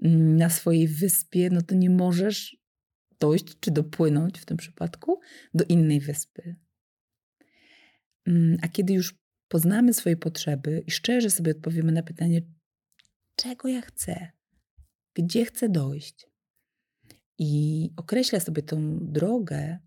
mm, 0.04 0.36
na 0.36 0.50
swojej 0.50 0.88
wyspie, 0.88 1.50
no 1.50 1.62
to 1.62 1.76
nie 1.76 1.90
możesz 1.90 2.58
dojść 3.20 3.60
czy 3.60 3.72
dopłynąć 3.72 4.40
w 4.40 4.46
tym 4.46 4.58
przypadku 4.58 5.20
do 5.54 5.64
innej 5.64 6.00
wyspy. 6.00 6.56
Mm, 8.28 8.58
a 8.62 8.68
kiedy 8.68 8.94
już 8.94 9.16
poznamy 9.48 9.94
swoje 9.94 10.18
potrzeby 10.18 10.84
i 10.88 10.92
szczerze 10.92 11.30
sobie 11.30 11.52
odpowiemy 11.52 11.92
na 11.92 12.04
pytanie, 12.04 12.42
czego 13.36 13.68
ja 13.68 13.82
chcę, 13.82 14.32
gdzie 15.16 15.46
chcę 15.46 15.70
dojść, 15.70 16.32
i 17.44 17.90
określę 17.98 18.42
sobie 18.42 18.64
tą 18.64 19.00
drogę, 19.02 19.80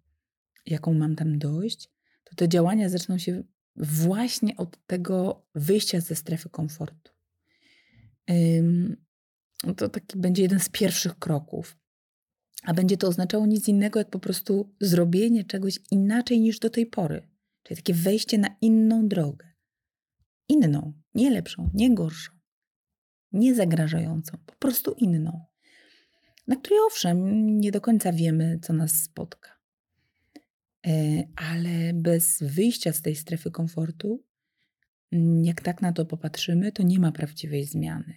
jaką 0.66 0.94
mam 0.94 1.16
tam 1.16 1.38
dojść, 1.38 1.90
to 2.24 2.34
te 2.36 2.48
działania 2.48 2.88
zaczną 2.88 3.18
się 3.18 3.42
właśnie 3.76 4.56
od 4.56 4.86
tego 4.86 5.46
wyjścia 5.54 6.00
ze 6.00 6.14
strefy 6.14 6.48
komfortu. 6.48 7.12
To 9.76 9.88
taki 9.88 10.18
będzie 10.18 10.42
jeden 10.42 10.60
z 10.60 10.68
pierwszych 10.68 11.18
kroków. 11.18 11.78
A 12.62 12.74
będzie 12.74 12.96
to 12.96 13.08
oznaczało 13.08 13.46
nic 13.46 13.68
innego, 13.68 13.98
jak 13.98 14.10
po 14.10 14.18
prostu 14.18 14.74
zrobienie 14.80 15.44
czegoś 15.44 15.78
inaczej 15.90 16.40
niż 16.40 16.58
do 16.58 16.70
tej 16.70 16.86
pory. 16.86 17.28
Czyli 17.64 17.76
takie 17.76 17.94
wejście 17.94 18.38
na 18.38 18.48
inną 18.60 19.08
drogę. 19.08 19.46
Inną, 20.48 20.92
nie 21.14 21.30
lepszą, 21.30 21.70
nie 21.74 21.94
gorszą, 21.94 22.32
nie 23.32 23.54
zagrażającą, 23.54 24.38
po 24.46 24.54
prostu 24.54 24.92
inną. 24.92 25.40
Na 26.46 26.56
której 26.56 26.78
owszem, 26.86 27.46
nie 27.60 27.72
do 27.72 27.80
końca 27.80 28.12
wiemy, 28.12 28.58
co 28.62 28.72
nas 28.72 29.02
spotka. 29.02 29.50
E, 30.86 31.22
ale 31.36 31.94
bez 31.94 32.42
wyjścia 32.42 32.92
z 32.92 33.02
tej 33.02 33.16
strefy 33.16 33.50
komfortu, 33.50 34.24
mm, 35.12 35.44
jak 35.44 35.60
tak 35.60 35.82
na 35.82 35.92
to 35.92 36.06
popatrzymy, 36.06 36.72
to 36.72 36.82
nie 36.82 36.98
ma 36.98 37.12
prawdziwej 37.12 37.64
zmiany, 37.64 38.14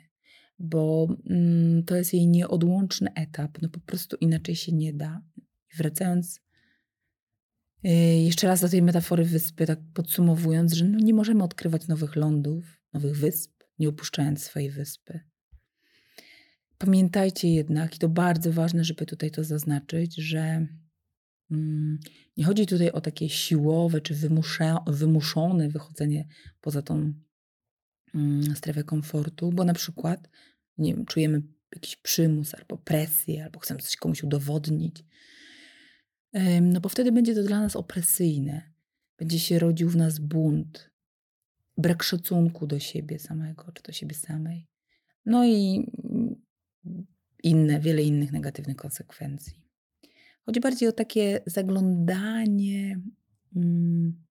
bo 0.59 1.07
mm, 1.29 1.83
to 1.83 1.95
jest 1.95 2.13
jej 2.13 2.27
nieodłączny 2.27 3.13
etap. 3.13 3.61
No 3.61 3.69
po 3.69 3.79
prostu 3.79 4.17
inaczej 4.21 4.55
się 4.55 4.71
nie 4.71 4.93
da. 4.93 5.21
Wracając 5.77 6.41
jeszcze 8.23 8.47
raz 8.47 8.61
do 8.61 8.69
tej 8.69 8.81
metafory 8.81 9.25
wyspy, 9.25 9.65
tak 9.65 9.79
podsumowując, 9.93 10.73
że 10.73 10.85
no 10.85 10.99
nie 10.99 11.13
możemy 11.13 11.43
odkrywać 11.43 11.87
nowych 11.87 12.15
lądów, 12.15 12.81
nowych 12.93 13.17
wysp, 13.17 13.51
nie 13.79 13.89
opuszczając 13.89 14.43
swojej 14.43 14.69
wyspy. 14.69 15.19
Pamiętajcie 16.77 17.49
jednak, 17.49 17.95
i 17.95 17.99
to 17.99 18.09
bardzo 18.09 18.53
ważne, 18.53 18.83
żeby 18.83 19.05
tutaj 19.05 19.31
to 19.31 19.43
zaznaczyć, 19.43 20.15
że 20.15 20.67
Mm, 21.51 21.99
nie 22.37 22.45
chodzi 22.45 22.65
tutaj 22.65 22.91
o 22.91 23.01
takie 23.01 23.29
siłowe 23.29 24.01
czy 24.01 24.15
wymuszone 24.87 25.69
wychodzenie 25.69 26.27
poza 26.61 26.81
tą 26.81 27.13
mm, 28.15 28.55
strefę 28.55 28.83
komfortu, 28.83 29.51
bo 29.51 29.63
na 29.63 29.73
przykład 29.73 30.29
nie 30.77 30.95
wiem, 30.95 31.05
czujemy 31.05 31.41
jakiś 31.75 31.95
przymus 31.95 32.55
albo 32.55 32.77
presję, 32.77 33.43
albo 33.43 33.59
chcemy 33.59 33.79
coś 33.79 33.95
komuś 33.95 34.23
udowodnić. 34.23 35.03
No 36.61 36.81
bo 36.81 36.89
wtedy 36.89 37.11
będzie 37.11 37.35
to 37.35 37.43
dla 37.43 37.59
nas 37.59 37.75
opresyjne. 37.75 38.61
Będzie 39.17 39.39
się 39.39 39.59
rodził 39.59 39.89
w 39.89 39.95
nas 39.95 40.19
bunt, 40.19 40.91
brak 41.77 42.03
szacunku 42.03 42.67
do 42.67 42.79
siebie 42.79 43.19
samego 43.19 43.71
czy 43.71 43.83
do 43.83 43.91
siebie 43.91 44.15
samej. 44.15 44.67
No 45.25 45.45
i 45.45 45.91
mm, 46.03 46.35
inne, 47.43 47.79
wiele 47.79 48.03
innych 48.03 48.31
negatywnych 48.31 48.77
konsekwencji. 48.77 49.67
Chodzi 50.45 50.59
bardziej 50.59 50.89
o 50.89 50.91
takie 50.91 51.41
zaglądanie 51.45 52.99
mm, 53.55 54.23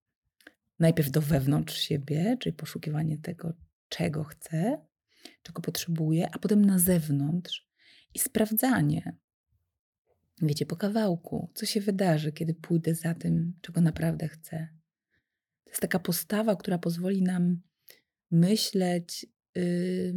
najpierw 0.78 1.10
do 1.10 1.20
wewnątrz 1.20 1.78
siebie, 1.78 2.36
czyli 2.40 2.52
poszukiwanie 2.52 3.18
tego, 3.18 3.52
czego 3.88 4.24
chcę, 4.24 4.78
czego 5.42 5.62
potrzebuję, 5.62 6.28
a 6.32 6.38
potem 6.38 6.64
na 6.64 6.78
zewnątrz 6.78 7.68
i 8.14 8.18
sprawdzanie. 8.18 9.16
Wiecie, 10.42 10.66
po 10.66 10.76
kawałku, 10.76 11.50
co 11.54 11.66
się 11.66 11.80
wydarzy, 11.80 12.32
kiedy 12.32 12.54
pójdę 12.54 12.94
za 12.94 13.14
tym, 13.14 13.58
czego 13.60 13.80
naprawdę 13.80 14.28
chcę. 14.28 14.68
To 15.64 15.70
jest 15.70 15.80
taka 15.80 15.98
postawa, 15.98 16.56
która 16.56 16.78
pozwoli 16.78 17.22
nam 17.22 17.60
myśleć 18.30 19.26
yy, 19.54 20.14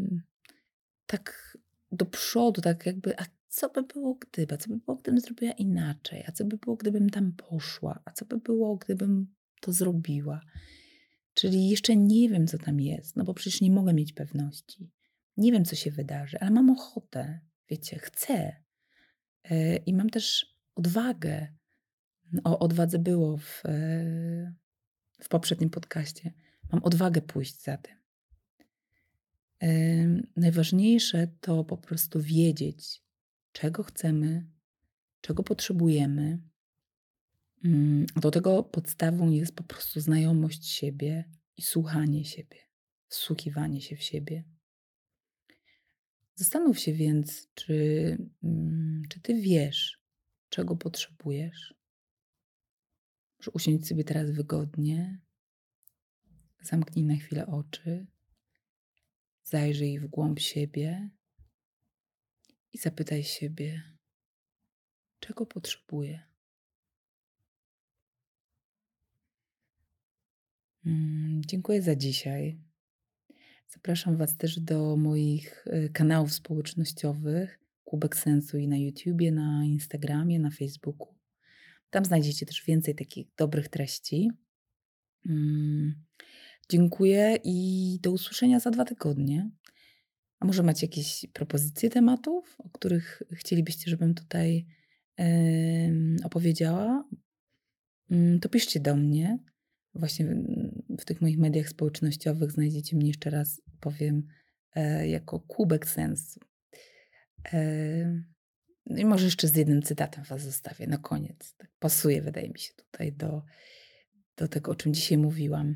tak 1.06 1.58
do 1.92 2.06
przodu, 2.06 2.62
tak 2.62 2.86
jakby, 2.86 3.20
a 3.20 3.26
co 3.48 3.70
by 3.70 3.84
było 3.84 4.16
gdyby, 4.16 4.54
a 4.56 4.58
co 4.58 4.70
by 4.70 4.78
było, 4.78 4.96
gdybym 4.96 5.20
zrobiła 5.20 5.52
inaczej, 5.52 6.24
a 6.28 6.32
co 6.32 6.46
by 6.46 6.58
było, 6.58 6.76
gdybym 6.76 7.10
tam 7.10 7.32
poszła, 7.32 8.02
a 8.06 8.12
co 8.12 8.26
by 8.26 8.38
było, 8.38 8.78
gdybym 8.78 9.36
to 9.62 9.74
zrobiła. 9.74 10.42
Czyli 11.34 11.70
jeszcze 11.70 11.96
nie 11.96 12.30
wiem, 12.30 12.48
co 12.48 12.58
tam 12.58 12.80
jest, 12.80 13.16
no 13.16 13.24
bo 13.24 13.34
przecież 13.34 13.62
nie 13.62 13.72
mogę 13.72 13.94
mieć 13.94 14.14
pewności. 14.14 14.92
Nie 15.38 15.52
wiem, 15.52 15.66
co 15.66 15.76
się 15.76 15.92
wydarzy, 15.92 16.40
ale 16.40 16.52
mam 16.52 16.70
ochotę, 16.70 17.40
wiecie, 17.70 18.00
chcę. 18.00 18.64
Yy, 19.50 19.78
I 19.78 19.94
mam 19.94 20.10
też 20.10 20.56
odwagę. 20.76 21.48
O 22.44 22.60
odwadze 22.60 23.00
było 23.00 23.38
w, 23.38 23.64
yy, 23.66 24.54
w 25.22 25.30
poprzednim 25.30 25.70
podcaście. 25.70 26.34
Mam 26.72 26.84
odwagę 26.84 27.22
pójść 27.22 27.64
za 27.64 27.78
tym. 27.78 28.00
Najważniejsze 30.36 31.28
to 31.42 31.64
po 31.64 31.78
prostu 31.78 32.22
wiedzieć, 32.22 33.04
czego 33.52 33.84
chcemy, 33.84 34.48
czego 35.22 35.44
potrzebujemy. 35.44 36.40
Mm, 37.66 38.06
do 38.16 38.32
tego 38.32 38.64
podstawą 38.64 39.30
jest 39.30 39.56
po 39.56 39.64
prostu 39.64 40.00
znajomość 40.00 40.68
siebie 40.68 41.30
i 41.58 41.62
słuchanie 41.62 42.26
siebie, 42.26 42.58
wsłuchiwanie 43.08 43.82
się 43.82 43.96
w 43.96 44.04
siebie. 44.04 44.44
Zastanów 46.40 46.80
się 46.80 46.94
więc, 46.94 47.48
czy, 47.54 48.18
mm, 48.44 49.02
czy 49.10 49.22
ty 49.22 49.42
wiesz, 49.42 50.02
czego 50.50 50.76
potrzebujesz. 50.76 51.74
Może 53.40 53.52
usiądź 53.52 53.88
sobie 53.88 54.04
teraz 54.04 54.32
wygodnie, 54.32 55.20
zamknij 56.62 57.06
na 57.06 57.16
chwilę 57.16 57.48
oczy, 57.48 58.08
zajrzyj 59.44 60.00
w 60.00 60.08
głąb 60.08 60.40
siebie 60.40 61.10
i 62.74 62.78
zapytaj 62.78 63.24
siebie, 63.24 63.84
czego 65.20 65.46
potrzebuję. 65.46 66.24
Mm, 70.86 71.42
dziękuję 71.46 71.82
za 71.82 71.96
dzisiaj. 71.96 72.69
Zapraszam 73.80 74.18
Was 74.18 74.38
też 74.38 74.60
do 74.60 74.96
moich 74.96 75.68
y, 75.68 75.90
kanałów 75.94 76.34
społecznościowych 76.34 77.60
Kubek 77.84 78.16
Sensu 78.16 78.58
i 78.58 78.68
na 78.68 78.78
YouTubie, 78.78 79.32
na 79.32 79.66
Instagramie, 79.66 80.40
na 80.40 80.50
Facebooku. 80.50 81.16
Tam 81.90 82.06
znajdziecie 82.06 82.46
też 82.46 82.64
więcej 82.66 82.96
takich 82.96 83.28
dobrych 83.38 83.68
treści. 83.68 84.32
Mm, 85.26 86.06
dziękuję 86.70 87.38
i 87.44 87.98
do 88.02 88.12
usłyszenia 88.12 88.60
za 88.60 88.72
dwa 88.72 88.86
tygodnie. 88.86 89.52
A 90.40 90.46
może 90.46 90.64
macie 90.64 90.86
jakieś 90.88 91.26
propozycje 91.34 91.90
tematów, 91.90 92.56
o 92.58 92.70
których 92.70 93.24
chcielibyście, 93.32 93.92
żebym 93.92 94.14
tutaj 94.14 94.66
yy, 95.18 95.26
opowiedziała? 96.24 97.10
Yy, 98.10 98.40
to 98.40 98.50
piszcie 98.50 98.80
do 98.80 98.96
mnie. 98.96 99.40
Właśnie 99.94 100.26
w, 100.26 101.02
w, 101.02 101.06
tych 101.06 101.22
moich 101.22 101.38
mediach 101.38 101.70
społecznościowych 101.70 102.52
znajdziecie 102.52 102.96
mnie 102.96 103.08
jeszcze 103.08 103.30
raz, 103.30 103.62
powiem, 103.80 104.28
yy, 104.76 105.08
jako 105.08 105.40
kubek 105.40 105.88
sensu. 105.88 106.40
E, 107.54 108.24
I 108.86 109.06
może 109.06 109.26
jeszcze 109.26 109.48
z 109.48 109.56
jednym 109.56 109.82
cytatem 109.82 110.24
Was 110.24 110.42
zostawię 110.42 110.88
na 110.88 110.98
koniec. 110.98 111.56
Tak 111.58 111.72
pasuje, 111.80 112.22
wydaje 112.22 112.50
mi 112.50 112.60
się, 112.60 112.74
tutaj 112.74 113.14
do, 113.14 113.44
do 114.38 114.48
tego, 114.48 114.72
o 114.72 114.76
czym 114.76 114.94
dzisiaj 114.94 115.18
mówiłam. 115.18 115.76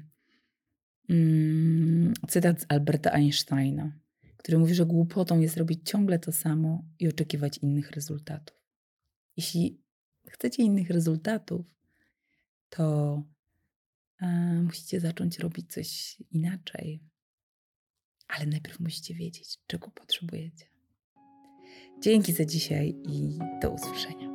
Mm, 1.09 2.13
cytat 2.27 2.61
z 2.61 2.65
Alberta 2.69 3.11
Einsteina 3.11 4.03
który 4.43 4.57
mówi, 4.57 4.75
że 4.75 4.85
głupotą 4.85 5.39
jest 5.39 5.57
robić 5.57 5.89
ciągle 5.89 6.19
to 6.19 6.31
samo 6.31 6.85
i 6.99 7.07
oczekiwać 7.07 7.57
innych 7.57 7.91
rezultatów. 7.91 8.57
Jeśli 9.37 9.81
chcecie 10.27 10.63
innych 10.63 10.89
rezultatów, 10.89 11.75
to 12.69 13.15
e, 13.15 13.23
musicie 14.63 14.99
zacząć 14.99 15.39
robić 15.39 15.73
coś 15.73 16.17
inaczej. 16.31 17.03
Ale 18.27 18.45
najpierw 18.45 18.79
musicie 18.79 19.13
wiedzieć, 19.13 19.57
czego 19.67 19.91
potrzebujecie. 19.91 20.65
Dzięki 22.01 22.33
za 22.33 22.45
dzisiaj 22.45 22.95
i 23.09 23.39
do 23.61 23.71
usłyszenia. 23.71 24.32